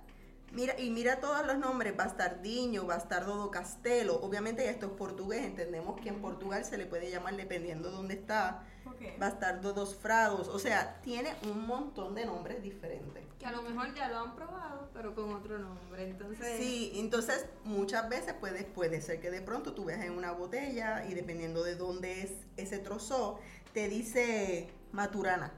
Mira, 0.52 0.80
y 0.80 0.90
mira 0.90 1.20
todos 1.20 1.46
los 1.46 1.58
nombres, 1.58 1.98
Bastardiño, 1.98 2.86
Bastardo 2.86 3.36
do 3.36 3.52
Castelo. 3.52 4.16
Obviamente 4.22 4.70
esto 4.70 4.86
es 4.86 4.92
portugués, 4.94 5.44
entendemos 5.44 6.00
que 6.00 6.10
en 6.10 6.22
Portugal 6.22 6.64
se 6.64 6.78
le 6.78 6.86
puede 6.86 7.12
llamar 7.12 7.36
dependiendo 7.36 7.90
de 7.90 7.96
dónde 7.96 8.14
está. 8.14 8.64
Bastardo 9.20 9.74
dos 9.74 9.96
Frados. 9.96 10.48
O 10.48 10.60
sea, 10.60 11.02
tiene 11.02 11.34
un 11.44 11.68
montón 11.68 12.16
de 12.16 12.26
nombres 12.26 12.62
diferentes. 12.62 13.24
Que 13.40 13.46
a 13.46 13.52
lo 13.52 13.62
mejor 13.62 13.94
ya 13.94 14.08
lo 14.08 14.20
han 14.20 14.36
probado, 14.36 14.90
pero 14.94 15.14
con 15.14 15.34
otro 15.34 15.60
nombre. 15.60 16.10
Entonces, 16.10 16.58
Sí, 16.58 16.94
entonces 16.96 17.46
muchas 17.64 18.08
veces 18.10 18.34
puede, 18.34 18.64
puede 18.64 19.02
ser 19.02 19.20
que 19.20 19.32
de 19.32 19.42
pronto 19.42 19.74
tú 19.74 19.86
veas 19.86 20.04
en 20.04 20.14
una 20.14 20.32
botella 20.32 21.06
y 21.06 21.14
dependiendo 21.14 21.64
de 21.64 21.76
dónde 21.76 22.22
es 22.22 22.32
ese 22.56 22.80
trozo, 22.80 23.40
te 23.74 23.90
dice 23.90 24.70
Maturana. 24.92 25.52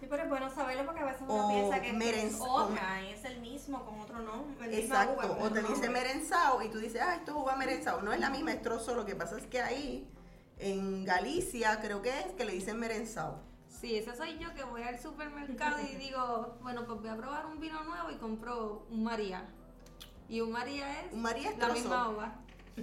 Sí, 0.00 0.06
pero 0.08 0.22
es 0.22 0.28
bueno 0.28 0.48
saberlo 0.50 0.84
porque 0.84 1.00
a 1.00 1.06
veces 1.06 1.22
uno 1.22 1.48
piensa 1.48 1.82
que 1.82 1.92
merens- 1.92 2.34
es 2.36 2.40
otra 2.40 3.02
y 3.02 3.12
es 3.12 3.24
el 3.24 3.40
mismo 3.40 3.84
con 3.84 3.98
otro 4.00 4.20
nombre. 4.20 4.78
Exacto, 4.78 5.14
uva, 5.26 5.44
o 5.44 5.50
te 5.50 5.62
dice 5.62 5.88
merenzao 5.90 6.62
y 6.62 6.68
tú 6.68 6.78
dices, 6.78 7.00
ah, 7.02 7.16
esto 7.16 7.32
es 7.32 7.36
uva 7.36 7.56
merenzao. 7.56 8.00
No 8.02 8.12
es 8.12 8.20
la 8.20 8.30
misma, 8.30 8.52
es 8.52 8.62
trozo. 8.62 8.94
Lo 8.94 9.04
que 9.04 9.16
pasa 9.16 9.36
es 9.38 9.46
que 9.46 9.60
ahí, 9.60 10.08
en 10.58 11.04
Galicia, 11.04 11.80
creo 11.80 12.00
que 12.00 12.10
es 12.20 12.26
que 12.36 12.44
le 12.44 12.52
dicen 12.52 12.78
merenzao. 12.78 13.40
sí, 13.68 13.96
esa 13.96 14.14
soy 14.14 14.38
yo 14.38 14.52
que 14.54 14.62
voy 14.64 14.82
al 14.82 14.98
supermercado 15.00 15.78
y 15.80 15.96
digo, 15.96 16.56
bueno, 16.62 16.84
pues 16.86 17.00
voy 17.00 17.08
a 17.10 17.16
probar 17.16 17.46
un 17.46 17.58
vino 17.60 17.82
nuevo 17.84 18.10
y 18.10 18.16
compro 18.16 18.86
un 18.90 19.02
María. 19.04 19.44
Y 20.28 20.40
un 20.42 20.52
María 20.52 21.00
es 21.02 21.12
Un 21.12 21.22
María 21.22 21.50
es 21.50 21.58
la 21.58 21.64
trozo. 21.66 21.80
misma 21.80 22.08
uva. 22.10 22.34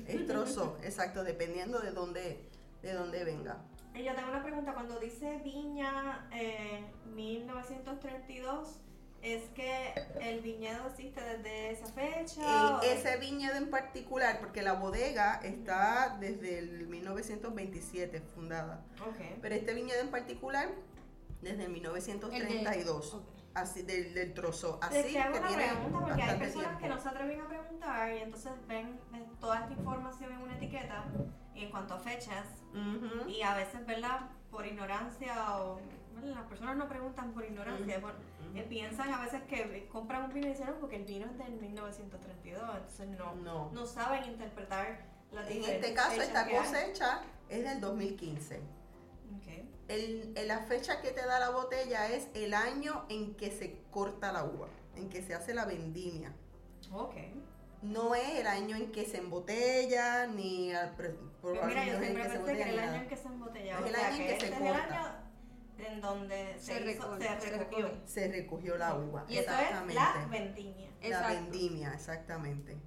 Es 0.06 0.26
trozo, 0.28 0.78
exacto, 0.84 1.24
dependiendo 1.24 1.80
de 1.80 1.92
dónde, 1.92 2.50
de 2.82 2.94
dónde 2.94 3.24
venga. 3.24 3.58
Y 3.96 4.04
yo 4.04 4.14
tengo 4.14 4.30
una 4.30 4.44
pregunta, 4.44 4.74
cuando 4.74 5.00
dice 5.00 5.40
Viña 5.44 6.28
eh, 6.34 6.86
1932, 7.06 8.80
¿es 9.22 9.44
que 9.52 9.94
el 10.22 10.42
viñedo 10.42 10.88
existe 10.90 11.22
desde 11.22 11.72
esa 11.72 11.88
fecha? 11.94 12.80
de- 12.82 12.94
ese 12.94 13.18
viñedo 13.18 13.56
en 13.56 13.70
particular, 13.70 14.40
porque 14.40 14.62
la 14.62 14.74
bodega 14.74 15.40
está 15.44 16.18
desde 16.20 16.60
el 16.60 16.88
1927 16.88 18.20
fundada, 18.22 18.84
Ok. 19.02 19.40
pero 19.42 19.56
este 19.56 19.74
viñedo 19.74 20.02
en 20.02 20.12
particular 20.12 20.70
desde 21.42 21.64
el 21.66 21.72
1932, 21.72 23.14
Ok. 23.14 23.24
así 23.54 23.82
del, 23.84 24.14
del 24.14 24.34
trozo, 24.34 24.78
así 24.82 25.04
que 25.14 25.20
hago 25.20 25.38
una 25.38 25.48
tiene 25.48 25.68
pregunta 25.68 26.00
porque 26.06 26.22
hay 26.22 26.38
personas 26.40 26.68
que 26.74 26.78
tiempo. 26.80 26.96
no 26.96 27.02
se 27.02 27.10
atreven 27.10 27.42
a 27.42 27.48
preguntar 27.48 28.14
y 28.14 28.18
entonces 28.18 28.52
ven 28.68 29.00
eh, 29.14 29.26
toda 29.40 29.62
esta 29.62 29.72
información 29.74 30.34
en 30.34 30.42
una 30.42 30.56
etiqueta 30.58 31.06
y 31.56 31.64
en 31.64 31.72
cuanto 31.72 31.94
a 31.96 32.00
fechas 32.00 32.46
y 33.28 33.42
a 33.42 33.56
veces, 33.56 33.86
¿verdad? 33.86 34.30
Por 34.52 34.66
ignorancia 34.66 35.58
o 35.62 35.80
bueno, 36.14 36.36
las 36.36 36.46
personas 36.46 36.78
no 36.78 36.88
preguntan 36.88 37.32
por 37.34 37.44
ignorancia, 37.46 38.02
eh, 38.56 38.66
piensan 38.70 39.14
a 39.14 39.20
veces 39.22 39.42
que 39.44 39.88
compran 39.92 40.24
un 40.26 40.34
vino 40.34 40.48
y 40.48 40.52
dicen, 40.52 40.68
no, 40.68 40.76
porque 40.76 40.96
el 40.98 41.04
vino 41.06 41.26
es 41.26 41.38
del 41.38 41.54
1932, 41.60 42.62
entonces 42.76 43.08
no, 43.18 43.36
No. 43.36 43.70
no 43.74 43.86
saben 43.86 44.24
interpretar 44.26 45.06
las 45.32 45.50
En 45.50 45.64
este 45.64 45.94
caso, 45.94 46.22
esta 46.22 46.46
que 46.46 46.58
hay. 46.58 46.64
cosecha 46.66 47.22
es 47.50 47.64
del 47.64 47.82
2015. 47.82 48.58
Ok. 49.38 49.66
El, 49.90 50.34
el- 50.36 50.48
la 50.48 50.60
fecha 50.60 51.02
que 51.02 51.12
te 51.12 51.26
da 51.26 51.40
la 51.40 51.50
botella 51.50 52.08
es 52.10 52.28
el 52.34 52.54
año 52.54 53.06
en 53.10 53.36
que 53.36 53.52
se 53.52 53.82
corta 53.92 54.32
la 54.32 54.44
uva, 54.46 54.68
en 54.96 55.10
que 55.10 55.22
se 55.22 55.34
hace 55.36 55.54
la 55.54 55.66
vendimia. 55.66 56.32
Ok. 56.94 57.16
No 57.82 58.16
es 58.16 58.40
el 58.40 58.48
año 58.48 58.78
en 58.78 58.92
que 58.92 59.06
se 59.06 59.18
embotella, 59.18 60.26
ni 60.28 60.74
al 60.74 60.96
Pues 61.54 61.66
mira, 61.68 61.86
yo 61.86 62.00
siempre 62.00 62.24
pensé 62.24 62.44
que 62.54 62.62
era 62.62 62.70
el 62.72 62.80
año 62.80 63.02
en 63.02 63.08
que 63.08 63.16
se 63.18 63.28
embotellaba. 63.28 63.80
Es 63.80 63.86
el 63.88 63.96
o 63.96 63.98
sea, 63.98 64.08
año 64.08 64.16
en 64.16 64.22
que 64.22 64.28
que 64.28 64.34
este 64.34 64.48
se 64.48 64.54
es 64.54 64.62
el 64.62 64.68
corta. 64.68 65.04
año 65.06 65.26
en 65.78 66.02
donde 66.02 66.56
se, 66.58 66.60
Se 66.60 66.74
hizo- 66.92 67.16
recoge, 67.16 67.42
se 67.42 67.58
recogió. 67.58 67.92
Se 68.06 68.28
recogió 68.30 68.78
la 68.78 68.96
uva. 68.96 69.26
Y 69.28 69.38
esto 69.38 69.52
es 69.52 69.60
exactamente. 69.60 69.94
la 69.96 70.28
vendimia. 70.30 70.90
La 71.02 71.08
Exacto. 71.08 71.34
vendimia, 71.34 71.94
exactamente. 71.94 72.78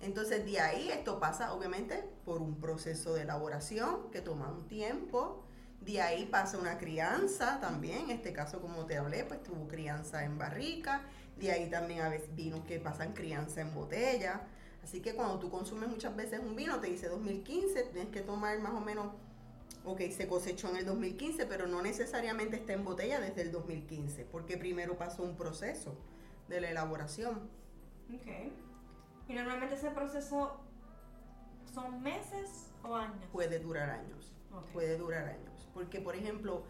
Entonces 0.00 0.44
de 0.44 0.60
ahí 0.60 0.88
esto 0.90 1.20
pasa 1.20 1.52
obviamente 1.52 2.04
por 2.24 2.42
un 2.42 2.58
proceso 2.60 3.14
de 3.14 3.22
elaboración 3.22 4.10
que 4.10 4.20
toma 4.20 4.48
un 4.50 4.66
tiempo. 4.66 5.46
De 5.80 6.00
ahí 6.02 6.26
pasa 6.26 6.58
una 6.58 6.78
crianza 6.78 7.58
también, 7.60 8.04
en 8.04 8.10
este 8.10 8.32
caso 8.32 8.60
como 8.60 8.84
te 8.86 8.98
hablé, 8.98 9.24
pues 9.24 9.42
tuvo 9.42 9.66
crianza 9.68 10.24
en 10.24 10.38
barrica. 10.38 11.02
De 11.36 11.50
ahí 11.52 11.70
también 11.70 12.00
a 12.02 12.08
veces 12.08 12.34
vinos 12.34 12.60
que 12.64 12.78
pasan 12.80 13.12
crianza 13.14 13.60
en 13.60 13.72
botella. 13.74 14.42
Así 14.82 15.00
que 15.00 15.14
cuando 15.14 15.38
tú 15.38 15.50
consumes 15.50 15.88
muchas 15.88 16.14
veces 16.16 16.40
un 16.40 16.56
vino, 16.56 16.80
te 16.80 16.88
dice 16.88 17.08
2015, 17.08 17.84
tienes 17.84 18.10
que 18.10 18.20
tomar 18.20 18.58
más 18.58 18.72
o 18.72 18.80
menos, 18.80 19.12
ok, 19.84 20.00
se 20.10 20.26
cosechó 20.26 20.70
en 20.70 20.76
el 20.76 20.86
2015, 20.86 21.46
pero 21.46 21.66
no 21.66 21.82
necesariamente 21.82 22.56
está 22.56 22.72
en 22.72 22.84
botella 22.84 23.20
desde 23.20 23.42
el 23.42 23.52
2015, 23.52 24.24
porque 24.24 24.56
primero 24.56 24.98
pasó 24.98 25.22
un 25.22 25.36
proceso 25.36 25.96
de 26.48 26.60
la 26.60 26.70
elaboración. 26.70 27.48
Ok. 28.14 28.26
Y 29.28 29.34
normalmente 29.34 29.76
ese 29.76 29.90
proceso 29.90 30.60
son 31.72 32.02
meses 32.02 32.70
o 32.82 32.94
años. 32.96 33.24
puede 33.32 33.58
durar 33.58 33.90
años. 33.90 34.32
Puede 34.72 34.98
durar 34.98 35.28
años. 35.28 35.68
Porque, 35.72 36.00
por 36.00 36.14
ejemplo, 36.14 36.64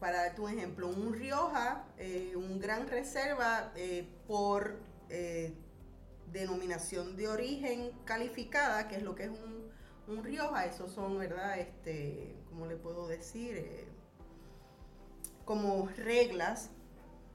para 0.00 0.24
darte 0.24 0.40
un 0.40 0.50
ejemplo, 0.50 0.88
un 0.88 1.12
Rioja, 1.12 1.84
eh, 1.98 2.32
un 2.34 2.58
gran 2.58 2.88
reserva 2.88 3.72
eh, 3.76 4.08
por 4.26 4.78
eh, 5.10 5.54
denominación 6.32 7.16
de 7.16 7.28
origen 7.28 7.92
calificada, 8.04 8.88
que 8.88 8.96
es 8.96 9.02
lo 9.02 9.14
que 9.14 9.24
es 9.24 9.30
un, 9.30 9.70
un 10.08 10.24
Rioja, 10.24 10.64
esos 10.66 10.92
son, 10.92 11.18
¿verdad? 11.18 11.58
Este, 11.58 12.36
¿cómo 12.48 12.66
le 12.66 12.76
puedo 12.76 13.06
decir? 13.06 13.56
Eh, 13.56 13.88
como 15.44 15.88
reglas 15.96 16.70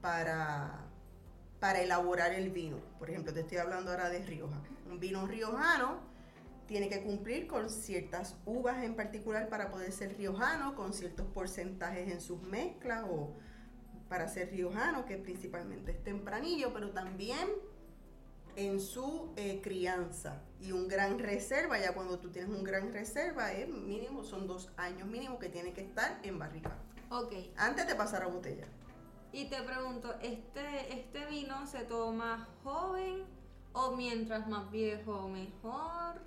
para, 0.00 0.86
para 1.60 1.80
elaborar 1.82 2.32
el 2.32 2.50
vino. 2.50 2.78
Por 2.98 3.10
ejemplo, 3.10 3.32
te 3.32 3.40
estoy 3.40 3.58
hablando 3.58 3.90
ahora 3.90 4.08
de 4.08 4.24
Rioja. 4.24 4.60
Un 4.90 4.98
vino 4.98 5.26
riojano 5.26 6.00
tiene 6.66 6.88
que 6.88 7.02
cumplir 7.02 7.46
con 7.46 7.70
ciertas 7.70 8.36
uvas 8.44 8.82
en 8.82 8.94
particular 8.94 9.48
para 9.48 9.70
poder 9.70 9.92
ser 9.92 10.16
riojano, 10.16 10.74
con 10.74 10.92
ciertos 10.92 11.26
porcentajes 11.26 12.12
en 12.12 12.20
sus 12.20 12.42
mezclas 12.42 13.04
o 13.08 13.34
para 14.08 14.28
ser 14.28 14.50
riojano, 14.50 15.04
que 15.04 15.16
principalmente 15.16 15.92
es 15.92 16.02
tempranillo, 16.02 16.72
pero 16.72 16.90
también 16.90 17.48
en 18.58 18.80
su 18.80 19.32
eh, 19.36 19.60
crianza. 19.62 20.42
Y 20.60 20.72
un 20.72 20.88
gran 20.88 21.20
reserva, 21.20 21.78
ya 21.78 21.94
cuando 21.94 22.18
tú 22.18 22.30
tienes 22.30 22.50
un 22.50 22.64
gran 22.64 22.92
reserva, 22.92 23.52
es 23.52 23.68
mínimo, 23.68 24.24
son 24.24 24.48
dos 24.48 24.72
años 24.76 25.06
mínimo 25.06 25.38
que 25.38 25.48
tiene 25.48 25.72
que 25.72 25.82
estar 25.82 26.18
en 26.24 26.38
barrica, 26.38 26.76
Ok, 27.10 27.32
antes 27.56 27.86
de 27.86 27.94
pasar 27.94 28.22
a 28.24 28.26
botella. 28.26 28.66
y 29.32 29.44
te 29.44 29.62
pregunto, 29.62 30.12
¿este, 30.20 30.92
¿este 30.92 31.24
vino 31.26 31.66
se 31.68 31.84
toma 31.84 32.48
joven 32.64 33.24
o 33.72 33.94
mientras 33.94 34.48
más 34.48 34.68
viejo 34.72 35.28
mejor? 35.28 36.20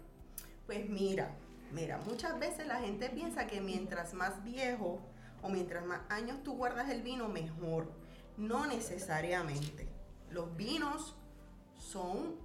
Pues 0.65 0.89
mira, 0.89 1.35
mira, 1.73 1.97
muchas 2.07 2.39
veces 2.39 2.65
la 2.65 2.79
gente 2.79 3.09
piensa 3.09 3.45
que 3.45 3.59
mientras 3.59 4.13
más 4.13 4.41
viejo 4.43 5.01
o 5.41 5.49
mientras 5.49 5.85
más 5.85 5.99
años 6.09 6.41
tú 6.43 6.53
guardas 6.53 6.89
el 6.89 7.01
vino, 7.01 7.27
mejor. 7.27 7.91
No 8.37 8.65
necesariamente. 8.67 9.89
Los 10.29 10.55
vinos 10.55 11.15
son 11.81 12.35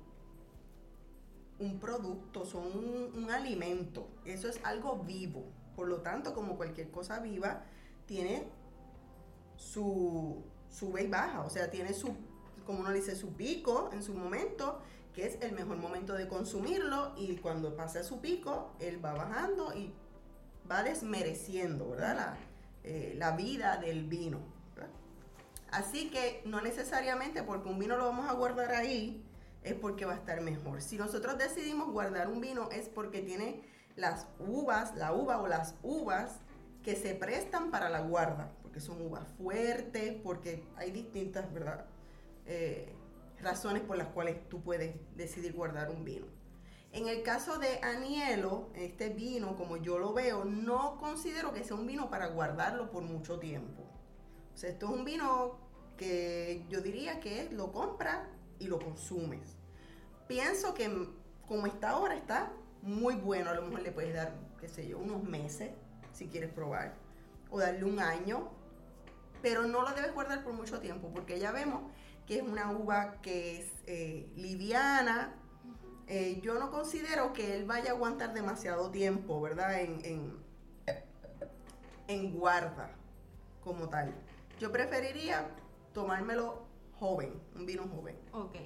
un 1.59 1.79
producto, 1.79 2.45
son 2.45 2.67
un, 3.15 3.31
alimento. 3.31 4.09
Eso 4.25 4.49
es 4.49 4.61
algo 4.65 4.99
vivo. 5.05 5.45
Por 5.75 5.89
lo 5.89 6.01
tanto, 6.01 6.35
como 6.35 6.57
cualquier 6.57 6.91
cosa 6.91 7.21
viva, 7.21 7.65
tiene 8.07 8.49
su 9.57 10.43
sube 10.71 11.05
y 11.05 11.09
baja. 11.09 11.43
O 11.43 11.51
sea, 11.51 11.71
tiene 11.71 11.93
su, 11.93 12.15
como 12.65 12.81
uno 12.81 12.93
dice, 12.93 13.15
su 13.15 13.35
pico 13.35 13.91
en 13.93 14.03
su 14.03 14.15
momento, 14.15 14.81
que 15.15 15.27
es 15.27 15.39
el 15.41 15.53
mejor 15.53 15.77
momento 15.77 16.15
de 16.15 16.29
consumirlo. 16.29 17.13
Y 17.17 17.37
cuando 17.37 17.77
pasa 17.77 18.03
su 18.05 18.21
pico, 18.21 18.75
él 18.81 19.05
va 19.05 19.13
bajando 19.13 19.75
y 19.75 19.93
va 20.71 20.83
desmereciendo, 20.83 21.91
¿verdad? 21.91 22.17
La, 22.17 22.39
eh, 22.85 23.37
vida 23.37 23.77
del 23.77 24.05
vino. 24.05 24.57
Así 25.71 26.11
que 26.11 26.43
no 26.45 26.61
necesariamente 26.61 27.43
porque 27.43 27.69
un 27.69 27.79
vino 27.79 27.97
lo 27.97 28.07
vamos 28.07 28.31
a 28.31 28.33
guardar 28.35 28.71
ahí, 28.73 29.26
es 29.67 29.75
porque 29.75 30.05
va 30.05 30.13
a 30.13 30.17
estar 30.17 30.41
mejor. 30.41 30.81
Si 30.81 30.97
nosotros 30.97 31.37
decidimos 31.39 31.91
guardar 31.91 32.29
un 32.29 32.41
vino 32.41 32.71
es 32.71 32.89
porque 32.89 33.21
tiene 33.21 33.63
las 33.97 34.29
uvas, 34.39 34.95
la 34.95 35.13
uva 35.13 35.41
o 35.41 35.49
las 35.49 35.75
uvas 35.83 36.39
que 36.85 36.95
se 36.95 37.15
prestan 37.15 37.73
para 37.73 37.89
la 37.89 38.01
guarda, 38.01 38.53
porque 38.63 38.81
son 38.81 39.03
uvas 39.03 39.27
fuertes, 39.37 40.15
porque 40.23 40.65
hay 40.77 40.93
distintas, 40.93 41.53
¿verdad? 41.53 41.85
Eh, 42.47 42.95
razones 43.43 43.83
por 43.83 43.97
las 43.97 44.09
cuales 44.09 44.49
tú 44.49 44.63
puedes 44.63 44.95
decidir 45.17 45.53
guardar 45.53 45.91
un 45.91 46.05
vino. 46.05 46.27
En 46.93 47.09
el 47.09 47.23
caso 47.25 47.59
de 47.59 47.81
Anielo, 47.83 48.71
este 48.75 49.09
vino, 49.09 49.57
como 49.57 49.77
yo 49.77 49.99
lo 49.99 50.15
veo, 50.15 50.45
no 50.45 50.97
considero 50.99 51.53
que 51.53 51.65
sea 51.65 51.77
un 51.77 51.87
vino 51.87 52.09
para 52.09 52.29
guardarlo 52.29 52.91
por 52.91 53.03
mucho 53.03 53.41
tiempo. 53.41 53.83
O 54.55 54.57
sea, 54.57 54.71
esto 54.71 54.87
es 54.87 54.93
un 54.93 55.05
vino 55.05 55.59
que 55.97 56.65
yo 56.71 56.81
diría 56.81 57.21
que 57.21 57.51
lo 57.51 57.73
compras 57.73 58.29
y 58.59 58.67
lo 58.67 58.79
consumes. 58.79 59.57
Pienso 60.29 60.75
que 60.75 61.09
como 61.47 61.67
está 61.67 61.91
ahora 61.91 62.17
está 62.17 62.53
muy 62.83 63.15
bueno, 63.17 63.51
a 63.51 63.55
lo 63.55 63.63
mejor 63.63 63.83
le 63.83 63.93
puedes 63.93 64.15
dar, 64.15 64.33
qué 64.61 64.69
sé 64.69 64.89
yo, 64.89 64.99
unos 64.99 65.23
meses 65.23 65.71
si 66.13 66.29
quieres 66.29 66.51
probar, 66.51 66.95
o 67.51 67.59
darle 67.59 67.85
un 67.85 68.01
año, 68.01 68.51
pero 69.43 69.63
no 69.67 69.83
lo 69.83 69.91
debes 69.93 70.15
guardar 70.15 70.43
por 70.43 70.55
mucho 70.55 70.81
tiempo, 70.81 71.11
porque 71.13 71.39
ya 71.39 71.53
vemos 71.53 71.83
que 72.27 72.39
es 72.39 72.43
una 72.43 72.73
uva 72.73 73.21
que 73.23 73.61
es 73.61 73.73
eh, 73.87 74.33
liviana. 74.35 75.35
Eh, 76.09 76.41
yo 76.43 76.59
no 76.59 76.71
considero 76.71 77.33
que 77.33 77.57
él 77.57 77.65
vaya 77.65 77.91
a 77.91 77.95
aguantar 77.95 78.33
demasiado 78.33 78.91
tiempo, 78.91 79.41
¿verdad? 79.41 79.81
En, 79.81 80.05
en, 80.05 80.37
en 82.09 82.33
guarda 82.33 82.91
como 83.63 83.89
tal. 83.89 84.15
Yo 84.59 84.73
preferiría 84.73 85.49
tomármelo 85.93 86.66
joven, 86.99 87.41
un 87.55 87.67
vino 87.67 87.85
joven. 87.89 88.17
Ok. 88.33 88.57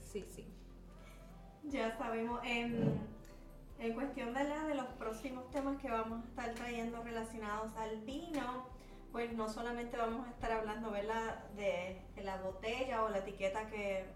Sí, 0.00 0.26
sí. 0.30 0.46
Ya 1.64 1.96
sabemos, 1.96 2.40
en, 2.44 3.00
en 3.78 3.94
cuestión 3.94 4.34
de, 4.34 4.44
la, 4.44 4.64
de 4.64 4.74
los 4.74 4.86
próximos 4.98 5.48
temas 5.50 5.80
que 5.80 5.90
vamos 5.90 6.24
a 6.24 6.28
estar 6.28 6.54
trayendo 6.54 7.02
relacionados 7.02 7.72
al 7.76 8.00
vino, 8.02 8.66
pues 9.12 9.32
no 9.34 9.48
solamente 9.48 9.96
vamos 9.96 10.26
a 10.26 10.30
estar 10.30 10.52
hablando 10.52 10.90
¿verdad? 10.90 11.44
De, 11.50 12.02
de 12.14 12.22
la 12.24 12.38
botella 12.38 13.04
o 13.04 13.08
la 13.08 13.18
etiqueta 13.18 13.68
que, 13.68 14.06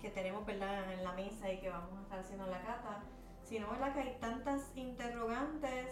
que 0.00 0.10
tenemos 0.10 0.46
¿verdad? 0.46 0.92
en 0.92 1.02
la 1.02 1.12
mesa 1.12 1.52
y 1.52 1.60
que 1.60 1.68
vamos 1.70 1.98
a 1.98 2.02
estar 2.02 2.18
haciendo 2.20 2.44
en 2.44 2.50
la 2.52 2.60
cata, 2.60 3.02
sino 3.42 3.70
¿verdad? 3.70 3.94
que 3.94 4.00
hay 4.00 4.16
tantas 4.20 4.70
interrogantes 4.76 5.88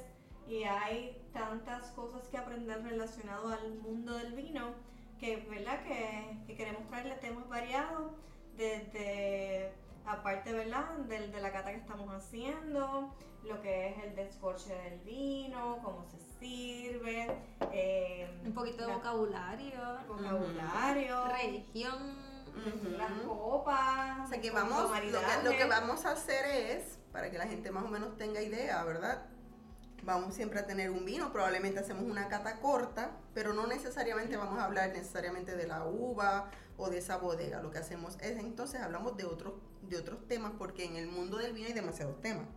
y 0.47 0.65
hay 0.65 1.23
tantas 1.33 1.93
cosas 1.93 2.29
que 2.29 2.37
aprender 2.37 2.83
relacionado 2.83 3.49
al 3.49 3.75
mundo 3.79 4.17
del 4.19 4.35
vino 4.35 4.75
que, 5.23 5.37
¿verdad? 5.49 5.85
que, 5.85 6.37
que 6.49 6.57
queremos 6.57 6.85
traerle 6.89 7.15
temas 7.15 7.49
variados 7.49 8.11
desde 8.57 9.73
aparte 10.05 10.53
¿verdad? 10.53 10.97
De, 11.09 11.29
de, 11.29 11.41
la 11.41 11.53
cata 11.53 11.71
que 11.71 11.77
estamos 11.77 12.13
haciendo, 12.13 13.15
lo 13.45 13.63
que 13.63 13.91
es 13.91 13.99
el 14.03 14.17
descorche 14.17 14.75
del 14.75 14.99
vino, 15.01 15.79
cómo 15.85 16.05
se 16.11 16.19
sirve, 16.41 17.29
eh, 17.73 18.29
un 18.45 18.53
poquito 18.53 18.83
de 18.83 18.89
la, 18.89 18.97
vocabulario, 18.97 19.81
vocabulario, 20.09 21.25
religión, 21.29 22.17
uh 22.49 22.69
-huh. 22.69 22.97
las 22.99 23.13
copas. 23.21 24.27
O 24.27 24.29
sea 24.29 24.41
que 24.41 24.51
vamos, 24.51 24.91
lo 24.91 25.21
que, 25.21 25.45
lo 25.45 25.51
que 25.57 25.65
vamos 25.67 26.05
a 26.05 26.13
hacer 26.13 26.47
es, 26.47 26.99
para 27.13 27.31
que 27.31 27.39
la 27.39 27.47
gente 27.47 27.71
más 27.71 27.85
o 27.85 27.89
menos 27.89 28.19
tenga 28.19 28.43
idea, 28.43 28.83
¿verdad? 28.83 29.25
Vamos 30.05 30.35
siempre 30.35 30.59
a 30.59 30.67
tener 30.67 30.91
un 30.91 31.05
vino, 31.05 31.31
probablemente 31.33 31.79
hacemos 31.79 32.03
una 32.03 32.27
cata 32.27 32.59
corta, 32.59 33.13
pero 33.35 33.53
no 33.53 33.69
necesariamente 33.69 34.37
vamos 34.37 34.59
a 34.59 34.65
hablar 34.65 34.91
necesariamente 34.93 35.55
de 35.55 35.69
la 35.69 35.87
uva 35.87 36.51
o 36.77 36.91
de 36.91 36.99
esa 36.99 37.19
bodega. 37.19 37.63
Lo 37.63 37.71
que 37.71 37.79
hacemos 37.79 38.19
es 38.21 38.37
entonces 38.39 38.81
hablamos 38.81 39.17
de 39.17 39.27
otros, 39.27 39.55
de 39.83 39.99
otros 39.99 40.27
temas, 40.27 40.55
porque 40.59 40.85
en 40.87 40.97
el 40.97 41.07
mundo 41.07 41.39
del 41.39 41.53
vino 41.53 41.69
hay 41.69 41.73
demasiados 41.73 42.21
temas. 42.21 42.49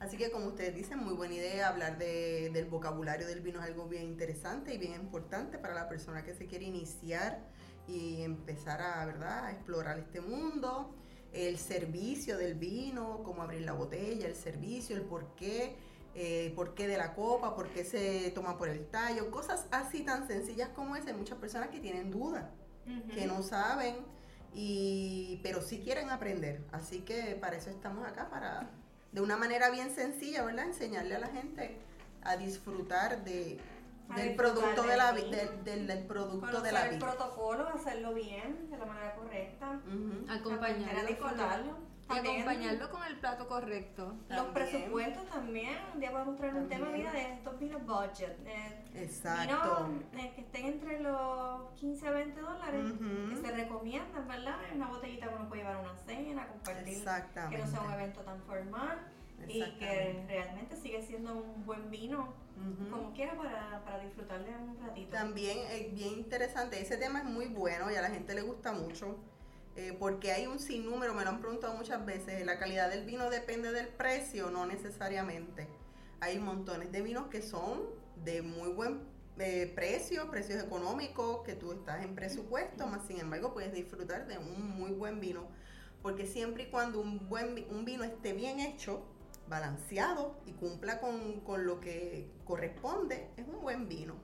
Así 0.00 0.18
que 0.18 0.30
como 0.30 0.48
ustedes 0.48 0.74
dicen, 0.74 0.98
muy 0.98 1.14
buena 1.14 1.34
idea 1.34 1.68
hablar 1.68 1.96
de, 1.96 2.50
del 2.52 2.66
vocabulario 2.66 3.26
del 3.26 3.40
vino 3.40 3.60
es 3.60 3.68
algo 3.68 3.88
bien 3.88 4.02
interesante 4.02 4.74
y 4.74 4.76
bien 4.76 4.92
importante 4.92 5.56
para 5.56 5.72
la 5.72 5.88
persona 5.88 6.22
que 6.22 6.34
se 6.34 6.46
quiere 6.46 6.66
iniciar 6.66 7.42
y 7.88 8.20
empezar 8.20 8.82
a, 8.82 9.06
¿verdad? 9.06 9.46
a 9.46 9.52
explorar 9.52 9.98
este 9.98 10.20
mundo. 10.20 10.94
El 11.32 11.56
servicio 11.56 12.36
del 12.36 12.54
vino, 12.54 13.22
cómo 13.24 13.42
abrir 13.42 13.62
la 13.62 13.72
botella, 13.72 14.26
el 14.26 14.34
servicio, 14.34 14.94
el 14.94 15.02
por 15.02 15.34
qué 15.36 15.74
eh, 16.14 16.52
por 16.54 16.74
qué 16.74 16.86
de 16.88 16.96
la 16.98 17.14
copa, 17.14 17.54
por 17.54 17.68
qué 17.68 17.84
se 17.84 18.30
toma 18.34 18.56
por 18.58 18.68
el 18.68 18.86
tallo, 18.88 19.30
cosas 19.30 19.66
así 19.70 20.02
tan 20.04 20.26
sencillas 20.26 20.68
como 20.70 20.94
esa. 20.96 21.08
Hay 21.10 21.16
muchas 21.16 21.38
personas 21.38 21.68
que 21.70 21.80
tienen 21.80 22.10
dudas, 22.10 22.44
uh 22.86 22.90
-huh. 22.90 23.14
que 23.14 23.26
no 23.26 23.42
saben, 23.42 23.96
y, 24.54 25.40
pero 25.42 25.62
sí 25.62 25.80
quieren 25.80 26.10
aprender. 26.10 26.60
Así 26.72 27.00
que 27.00 27.36
para 27.40 27.56
eso 27.56 27.70
estamos 27.70 28.06
acá, 28.06 28.28
para 28.28 28.68
de 29.12 29.20
una 29.20 29.36
manera 29.36 29.70
bien 29.70 29.90
sencilla, 29.94 30.42
¿verdad? 30.44 30.66
Enseñarle 30.66 31.14
a 31.16 31.18
la 31.20 31.28
gente 31.28 31.76
a 32.22 32.36
disfrutar 32.36 33.24
de, 33.24 33.58
A 34.08 34.16
del 34.16 34.28
disfrutar 34.28 34.54
producto 34.54 34.82
de 34.84 34.96
la 34.96 35.12
del, 35.12 35.64
del- 35.64 35.86
del 35.86 36.06
producto 36.06 36.60
de 36.60 36.72
la 36.72 36.84
el 36.86 36.96
vida. 36.96 37.06
protocolo, 37.06 37.68
hacerlo 37.68 38.14
bien, 38.14 38.68
de 38.70 38.78
la 38.78 38.84
manera 38.86 39.14
correcta. 39.14 39.70
Aprender 39.72 40.30
a 40.30 40.34
acompañarlo, 40.34 41.08
disfrutarlo. 41.08 41.91
Y 42.12 42.16
También 42.16 42.42
acompañarlo 42.42 42.90
con 42.90 43.04
el 43.04 43.18
plato 43.18 43.48
correcto. 43.48 44.14
Los 44.28 44.46
presupuestos 44.46 45.28
también. 45.30 45.76
Un 45.94 46.00
día 46.00 46.10
podemos 46.10 46.36
traer 46.36 46.54
un 46.54 46.68
tema, 46.68 46.86
mira, 46.90 47.12
de 47.12 47.32
estos 47.34 47.58
vinos 47.58 47.84
budget. 47.86 48.38
Eh, 48.46 48.84
Exacto. 48.94 49.86
vinos 49.86 50.24
eh, 50.24 50.32
que 50.34 50.40
estén 50.42 50.66
entre 50.66 51.00
los 51.00 51.70
15 51.74 52.08
a 52.08 52.10
20 52.10 52.40
dólares. 52.40 52.92
Que 53.30 53.36
se 53.36 53.52
recomiendan, 53.52 54.28
¿verdad? 54.28 54.56
Es 54.68 54.74
una 54.74 54.88
botellita 54.88 55.28
que 55.28 55.34
uno 55.34 55.48
puede 55.48 55.62
llevar 55.62 55.76
a 55.76 55.80
una 55.80 55.96
cena, 55.96 56.46
compartir. 56.48 56.84
Que 56.84 56.92
Exactamente. 56.92 57.58
no 57.58 57.66
sea 57.66 57.80
un 57.82 57.92
evento 57.92 58.20
tan 58.20 58.40
formal. 58.42 58.98
Y 59.48 59.60
que 59.78 60.24
realmente 60.28 60.76
sigue 60.76 61.02
siendo 61.02 61.34
un 61.34 61.66
buen 61.66 61.90
vino, 61.90 62.32
como 62.90 63.12
quiera, 63.12 63.36
para, 63.36 63.82
para 63.84 63.98
disfrutarle 63.98 64.56
un 64.56 64.78
ratito. 64.80 65.10
También 65.10 65.58
es 65.68 65.92
bien 65.92 66.14
interesante, 66.14 66.80
ese 66.80 66.96
tema 66.96 67.20
es 67.20 67.24
muy 67.24 67.46
bueno 67.46 67.90
y 67.90 67.96
a 67.96 68.02
la 68.02 68.10
gente 68.10 68.34
le 68.34 68.42
gusta 68.42 68.72
mucho, 68.72 69.18
eh, 69.74 69.96
porque 69.98 70.32
hay 70.32 70.46
un 70.46 70.58
sinnúmero, 70.58 71.14
me 71.14 71.24
lo 71.24 71.30
han 71.30 71.40
preguntado 71.40 71.74
muchas 71.74 72.04
veces, 72.04 72.44
la 72.44 72.58
calidad 72.58 72.90
del 72.90 73.04
vino 73.04 73.30
depende 73.30 73.72
del 73.72 73.88
precio, 73.88 74.50
no 74.50 74.66
necesariamente. 74.66 75.66
Hay 76.20 76.38
montones 76.38 76.92
de 76.92 77.00
vinos 77.00 77.28
que 77.28 77.40
son 77.40 77.82
de 78.22 78.42
muy 78.42 78.68
buen 78.68 79.00
eh, 79.38 79.72
precio, 79.74 80.30
precios 80.30 80.62
económicos, 80.62 81.42
que 81.42 81.54
tú 81.54 81.72
estás 81.72 82.04
en 82.04 82.14
presupuesto, 82.14 82.86
más 82.86 83.06
sin 83.06 83.18
embargo 83.18 83.54
puedes 83.54 83.72
disfrutar 83.72 84.26
de 84.26 84.36
un 84.36 84.76
muy 84.76 84.92
buen 84.92 85.20
vino, 85.20 85.48
porque 86.02 86.26
siempre 86.26 86.64
y 86.64 86.66
cuando 86.66 87.00
un, 87.00 87.28
buen, 87.28 87.66
un 87.70 87.84
vino 87.86 88.04
esté 88.04 88.34
bien 88.34 88.60
hecho, 88.60 89.02
balanceado 89.48 90.36
y 90.46 90.52
cumpla 90.52 91.00
con, 91.00 91.40
con 91.40 91.64
lo 91.64 91.80
que 91.80 92.30
corresponde, 92.44 93.30
es 93.38 93.46
un 93.48 93.60
buen 93.62 93.88
vino. 93.88 94.14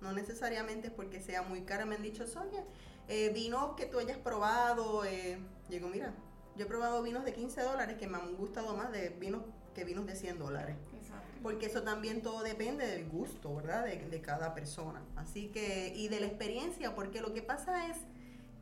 No 0.00 0.12
necesariamente 0.12 0.88
es 0.88 0.92
porque 0.92 1.20
sea 1.20 1.42
muy 1.42 1.62
caro. 1.62 1.86
Me 1.86 1.96
han 1.96 2.02
dicho, 2.02 2.26
Sonia, 2.26 2.64
eh, 3.08 3.30
vinos 3.30 3.74
que 3.76 3.86
tú 3.86 3.98
hayas 3.98 4.18
probado. 4.18 5.04
Eh, 5.04 5.38
digo, 5.68 5.88
mira, 5.88 6.14
yo 6.56 6.64
he 6.64 6.68
probado 6.68 7.02
vinos 7.02 7.24
de 7.24 7.32
15 7.32 7.62
dólares 7.62 7.96
que 7.98 8.06
me 8.06 8.16
han 8.16 8.36
gustado 8.36 8.76
más 8.76 8.92
de 8.92 9.10
vinos 9.10 9.42
que 9.74 9.84
vinos 9.84 10.06
de 10.06 10.16
100 10.16 10.38
dólares. 10.38 10.76
Exacto. 10.94 11.38
Porque 11.42 11.66
eso 11.66 11.82
también 11.82 12.22
todo 12.22 12.42
depende 12.42 12.86
del 12.86 13.08
gusto, 13.08 13.54
¿verdad? 13.54 13.84
De, 13.84 13.96
de 13.96 14.20
cada 14.20 14.54
persona. 14.54 15.02
Así 15.16 15.48
que, 15.48 15.92
y 15.94 16.08
de 16.08 16.20
la 16.20 16.26
experiencia, 16.26 16.94
porque 16.94 17.20
lo 17.20 17.32
que 17.32 17.42
pasa 17.42 17.88
es 17.88 17.96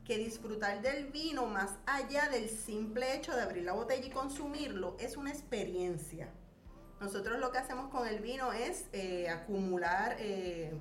que 0.07 0.17
disfrutar 0.17 0.81
del 0.81 1.07
vino 1.07 1.47
más 1.47 1.75
allá 1.85 2.29
del 2.29 2.49
simple 2.49 3.15
hecho 3.15 3.35
de 3.35 3.41
abrir 3.41 3.65
la 3.65 3.73
botella 3.73 4.05
y 4.05 4.09
consumirlo 4.09 4.95
es 4.99 5.17
una 5.17 5.31
experiencia. 5.31 6.29
Nosotros 7.01 7.39
lo 7.39 7.51
que 7.51 7.57
hacemos 7.57 7.89
con 7.89 8.07
el 8.07 8.19
vino 8.21 8.53
es 8.53 8.85
eh, 8.93 9.29
acumular 9.29 10.15
eh, 10.19 10.79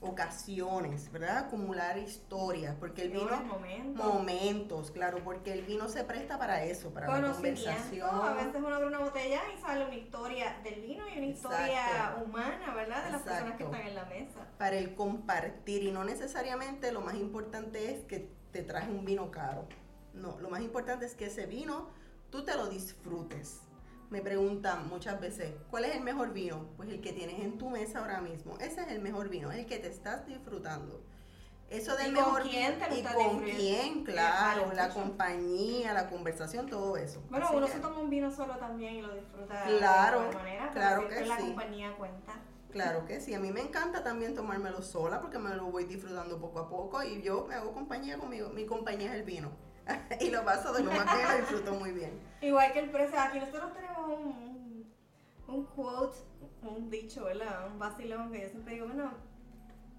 ocasiones, 0.00 1.10
¿verdad? 1.12 1.38
Acumular 1.38 1.98
historias, 1.98 2.74
porque 2.78 3.02
el 3.02 3.10
vino... 3.10 3.42
momentos. 3.42 4.04
Momentos, 4.04 4.90
claro, 4.90 5.22
porque 5.22 5.52
el 5.52 5.62
vino 5.62 5.88
se 5.88 6.04
presta 6.04 6.38
para 6.38 6.64
eso, 6.64 6.92
para 6.92 7.08
la 7.08 7.32
conversación. 7.32 8.08
A 8.08 8.34
veces 8.34 8.54
uno 8.56 8.74
abre 8.74 8.86
una 8.86 9.00
botella 9.00 9.42
y 9.56 9.60
sale 9.60 9.84
una 9.84 9.96
historia 9.96 10.58
del 10.62 10.80
vino 10.80 11.04
y 11.08 11.18
una 11.18 11.26
historia 11.26 12.16
humana, 12.24 12.74
¿verdad? 12.74 13.04
De 13.04 13.10
las 13.12 13.22
personas 13.22 13.56
que 13.56 13.64
están 13.64 13.86
en 13.86 13.94
la 13.94 14.04
mesa. 14.04 14.46
para 14.58 14.76
el 14.76 14.94
compartir 14.94 15.82
y 15.82 15.90
no 15.92 16.04
necesariamente 16.04 16.92
lo 16.92 17.00
más 17.00 17.14
importante 17.14 17.92
es 17.92 18.04
que 18.04 18.30
te 18.52 18.62
traje 18.62 18.90
un 18.90 19.04
vino 19.04 19.30
caro. 19.30 19.68
No, 20.14 20.38
lo 20.40 20.50
más 20.50 20.62
importante 20.62 21.06
es 21.06 21.14
que 21.14 21.26
ese 21.26 21.46
vino 21.46 21.88
tú 22.30 22.44
te 22.44 22.56
lo 22.56 22.68
disfrutes. 22.68 23.60
Me 24.10 24.20
preguntan 24.22 24.88
muchas 24.88 25.20
veces, 25.20 25.54
¿cuál 25.70 25.84
es 25.84 25.94
el 25.94 26.02
mejor 26.02 26.32
vino? 26.32 26.66
Pues 26.76 26.88
el 26.88 27.00
que 27.00 27.12
tienes 27.12 27.38
en 27.40 27.58
tu 27.58 27.70
mesa 27.70 28.00
ahora 28.00 28.20
mismo. 28.20 28.58
Ese 28.58 28.80
es 28.82 28.88
el 28.88 29.00
mejor 29.00 29.28
vino, 29.28 29.52
el 29.52 29.66
que 29.66 29.78
te 29.78 29.86
estás 29.86 30.26
disfrutando. 30.26 31.00
Eso 31.68 31.94
del 31.96 32.10
¿Y 32.10 32.14
con 32.14 32.24
mejor 32.24 32.42
quién 32.42 32.78
te 32.80 32.90
lo 32.90 32.96
y 32.96 33.02
con 33.04 33.40
quién, 33.42 34.02
claro, 34.04 34.72
la 34.74 34.88
mucho. 34.88 34.94
compañía, 35.00 35.92
la 35.94 36.10
conversación, 36.10 36.66
todo 36.68 36.96
eso. 36.96 37.22
Bueno, 37.30 37.46
Así 37.46 37.54
uno 37.56 37.66
que- 37.66 37.72
se 37.72 37.78
toma 37.78 38.00
un 38.00 38.10
vino 38.10 38.28
solo 38.32 38.56
también 38.56 38.94
y 38.96 39.02
lo 39.02 39.14
disfruta 39.14 39.62
Claro, 39.62 40.22
de 40.22 40.34
manera, 40.34 40.70
pero 40.74 40.80
claro 40.80 41.08
que 41.08 41.24
la 41.26 41.36
sí. 41.36 41.42
compañía 41.44 41.94
cuenta. 41.96 42.32
Claro 42.72 43.04
que 43.04 43.20
sí, 43.20 43.34
a 43.34 43.38
mí 43.38 43.52
me 43.52 43.60
encanta 43.60 44.02
también 44.02 44.34
tomármelo 44.34 44.82
sola 44.82 45.20
porque 45.20 45.38
me 45.38 45.54
lo 45.54 45.66
voy 45.66 45.84
disfrutando 45.84 46.40
poco 46.40 46.58
a 46.58 46.68
poco 46.68 47.02
y 47.04 47.22
yo 47.22 47.44
me 47.48 47.54
hago 47.54 47.72
compañía 47.72 48.18
conmigo. 48.18 48.48
Mi 48.50 48.66
compañía 48.66 49.10
es 49.10 49.14
el 49.14 49.22
vino 49.22 49.50
y 50.20 50.30
lo 50.30 50.44
paso 50.44 50.72
de 50.72 50.82
lo 50.84 50.92
más 50.92 51.04
bien, 51.14 51.28
lo 51.28 51.36
disfruto 51.36 51.74
muy 51.74 51.92
bien. 51.92 52.18
Igual 52.40 52.72
que 52.72 52.78
el 52.80 52.90
precio, 52.90 53.20
aquí 53.20 53.38
nosotros 53.38 53.72
tenemos 53.74 54.08
un, 54.08 54.90
un 55.48 55.64
quote, 55.66 56.16
un 56.62 56.88
dicho, 56.90 57.24
¿verdad? 57.24 57.66
Un 57.70 57.78
vacilón 57.78 58.32
que 58.32 58.42
yo 58.42 58.48
siempre 58.48 58.74
digo, 58.74 58.86
bueno, 58.86 59.12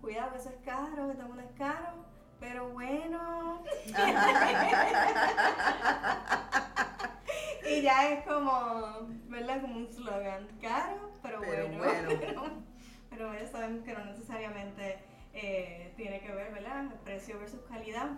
cuidado 0.02 0.32
que 0.34 0.39
eso 0.39 0.50
es 0.50 0.56
caro, 0.65 1.08
que 1.10 1.15
todo 1.15 1.39
es 1.39 1.52
caro, 1.58 2.06
pero 2.39 2.70
bueno. 2.70 3.63
y 7.70 7.82
ya 7.82 8.10
es 8.12 8.24
como, 8.26 9.08
¿verdad? 9.28 9.62
Como 9.62 9.76
un 9.78 9.88
slogan, 9.88 10.48
caro, 10.62 11.12
pero, 11.22 11.39
Pero 11.41 11.67
bueno. 11.67 11.78
bueno. 11.78 12.10
pero, 12.20 12.44
pero 13.10 13.34
ya 13.34 13.48
sabemos 13.48 13.84
que 13.84 13.94
no 13.94 14.06
necesariamente 14.06 15.00
eh, 15.34 15.94
tiene 15.96 16.20
que 16.22 16.34
ver, 16.34 16.52
¿verdad? 16.52 16.86
Precio 17.04 17.40
versus 17.40 17.62
calidad. 17.69 18.10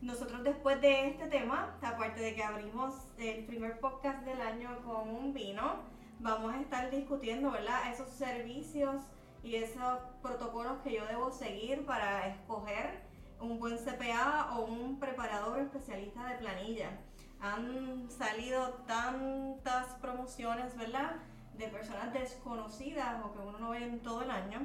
Nosotros 0.00 0.42
después 0.42 0.80
de 0.80 1.08
este 1.08 1.26
tema, 1.26 1.76
aparte 1.82 2.20
de 2.20 2.34
que 2.34 2.42
abrimos 2.42 2.94
el 3.18 3.44
primer 3.44 3.78
podcast 3.80 4.24
del 4.24 4.40
año 4.40 4.70
con 4.82 5.10
un 5.10 5.34
vino, 5.34 5.74
vamos 6.20 6.54
a 6.54 6.60
estar 6.60 6.90
discutiendo, 6.90 7.50
¿verdad? 7.50 7.92
Esos 7.92 8.08
servicios 8.08 9.02
y 9.42 9.56
esos 9.56 9.98
protocolos 10.22 10.80
que 10.82 10.94
yo 10.94 11.04
debo 11.04 11.30
seguir 11.30 11.84
para 11.84 12.28
escoger 12.28 13.02
un 13.40 13.58
buen 13.58 13.76
CPA 13.76 14.56
o 14.56 14.64
un 14.64 14.98
preparador 14.98 15.58
especialista 15.60 16.24
de 16.28 16.36
planilla. 16.36 16.98
Han 17.42 18.08
salido 18.10 18.68
tantas 18.86 19.86
promociones, 20.00 20.74
¿verdad? 20.78 21.16
De 21.58 21.68
personas 21.68 22.10
desconocidas 22.14 23.22
o 23.22 23.34
que 23.34 23.38
uno 23.38 23.58
no 23.58 23.70
ve 23.70 23.84
en 23.84 24.00
todo 24.00 24.22
el 24.22 24.30
año 24.30 24.60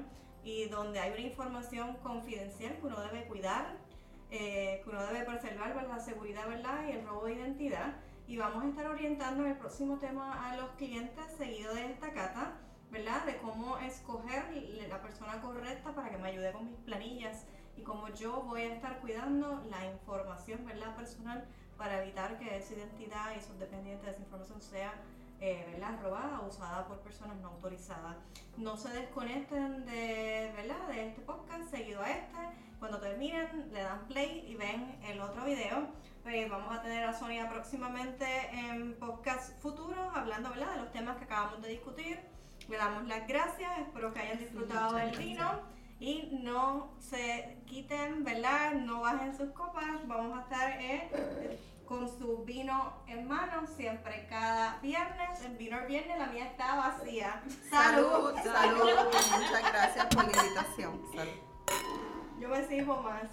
y 0.46 0.70
donde 0.70 1.00
hay 1.00 1.12
una 1.12 1.22
información 1.22 1.98
confidencial 1.98 2.78
que 2.78 2.88
uno 2.88 3.02
debe 3.02 3.26
cuidar, 3.28 3.84
eh, 4.32 4.82
que 4.84 4.89
uno 4.89 5.05
debe 5.05 5.26
preservar 5.26 5.76
la 5.88 5.99
seguridad 5.99 6.47
¿verdad? 6.47 6.88
y 6.88 6.91
el 6.91 7.05
robo 7.05 7.26
de 7.26 7.34
identidad. 7.34 7.95
Y 8.28 8.38
vamos 8.38 8.63
a 8.63 8.67
estar 8.69 8.88
orientando 8.88 9.43
en 9.43 9.51
el 9.51 9.57
próximo 9.57 9.97
tema 9.99 10.49
a 10.49 10.57
los 10.57 10.71
clientes 10.71 11.26
seguido 11.38 11.76
de 11.76 11.91
esta 11.91 12.11
cata, 12.11 12.57
¿verdad? 12.89 13.23
De 13.26 13.38
cómo 13.38 13.78
escoger 13.78 14.45
la 14.89 15.01
persona 15.01 15.39
correcta 15.41 15.93
para 15.93 16.09
que 16.09 16.17
me 16.17 16.30
ayude 16.30 16.51
con 16.51 16.65
mis 16.65 16.80
planillas 16.80 17.45
y 17.78 17.82
cómo 17.82 18.09
yo 18.09 18.41
voy 18.41 18.61
a 18.61 18.73
estar 18.73 18.99
cuidando 18.99 19.63
la 19.69 19.86
información 19.86 20.65
¿verdad? 20.65 20.95
personal 20.95 21.45
para 21.78 22.01
evitar 22.01 22.39
que 22.39 22.57
esa 22.57 22.73
identidad 22.73 23.36
y 23.38 23.41
sus 23.41 23.59
dependientes 23.59 24.05
de 24.05 24.11
esa 24.11 24.21
información 24.21 24.61
sea 24.61 24.93
eh, 25.41 25.65
¿verdad? 25.71 25.99
robada 26.01 26.39
o 26.39 26.47
usada 26.47 26.88
por 26.88 26.99
personas 27.01 27.38
no 27.38 27.49
autorizadas. 27.49 28.17
No 28.57 28.78
se 28.78 28.89
desconecten 28.89 29.86
de, 29.86 30.51
¿verdad? 30.55 30.88
de 30.88 31.09
este 31.09 31.21
podcast 31.21 31.69
seguido 31.69 32.01
a 32.01 32.09
este. 32.09 32.38
Cuando 32.80 32.99
terminen, 32.99 33.69
le 33.71 33.82
dan 33.82 34.05
play 34.07 34.45
y 34.47 34.55
ven 34.55 34.97
el 35.03 35.21
otro 35.21 35.45
video. 35.45 35.88
Eh, 36.26 36.47
vamos 36.49 36.76
a 36.76 36.82
tener 36.82 37.03
a 37.03 37.13
Sonia 37.13 37.47
próximamente 37.49 38.26
en 38.51 38.95
podcast 38.95 39.61
futuros 39.61 40.15
hablando 40.15 40.49
¿verdad? 40.49 40.71
de 40.71 40.82
los 40.82 40.91
temas 40.91 41.17
que 41.17 41.26
acabamos 41.26 41.61
de 41.61 41.69
discutir. 41.69 42.19
Le 42.67 42.78
damos 42.78 43.07
las 43.07 43.28
gracias, 43.28 43.80
espero 43.80 44.11
que 44.11 44.19
hayan 44.21 44.39
disfrutado 44.39 44.95
del 44.95 45.15
vino 45.17 45.61
y 45.99 46.39
no 46.41 46.93
se 46.99 47.57
quiten, 47.65 48.23
¿verdad? 48.23 48.73
No 48.73 49.01
bajen 49.01 49.38
sus 49.38 49.51
copas. 49.51 49.86
Vamos 50.07 50.38
a 50.38 50.41
estar 50.41 50.82
eh, 50.82 51.59
con 51.86 52.09
su 52.09 52.43
vino 52.43 52.93
en 53.07 53.28
mano 53.28 53.67
siempre 53.67 54.26
cada 54.28 54.80
viernes. 54.82 55.41
El 55.41 55.57
vino 55.57 55.78
el 55.80 55.86
viernes, 55.86 56.17
la 56.17 56.28
mía 56.28 56.45
está 56.47 56.76
vacía. 56.76 57.41
Salud, 57.69 58.34
salud. 58.43 58.80
Muchas 58.80 59.71
gracias 59.71 60.05
por 60.07 60.26
la 60.26 60.43
invitación. 60.43 61.01
Salud. 61.13 62.14
Yo 62.40 62.50
me 62.50 62.68
sirvo 62.68 63.02
más. 63.02 63.30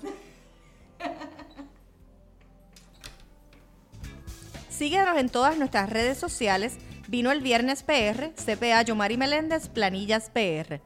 Síguenos 4.69 5.19
en 5.19 5.29
todas 5.29 5.57
nuestras 5.59 5.91
redes 5.91 6.19
sociales. 6.19 6.79
Vino 7.09 7.31
el 7.31 7.41
viernes 7.41 7.83
PR, 7.83 8.33
CPA 8.35 8.83
Yomari 8.83 9.17
Meléndez, 9.17 9.69
Planillas 9.69 10.31
PR. 10.31 10.81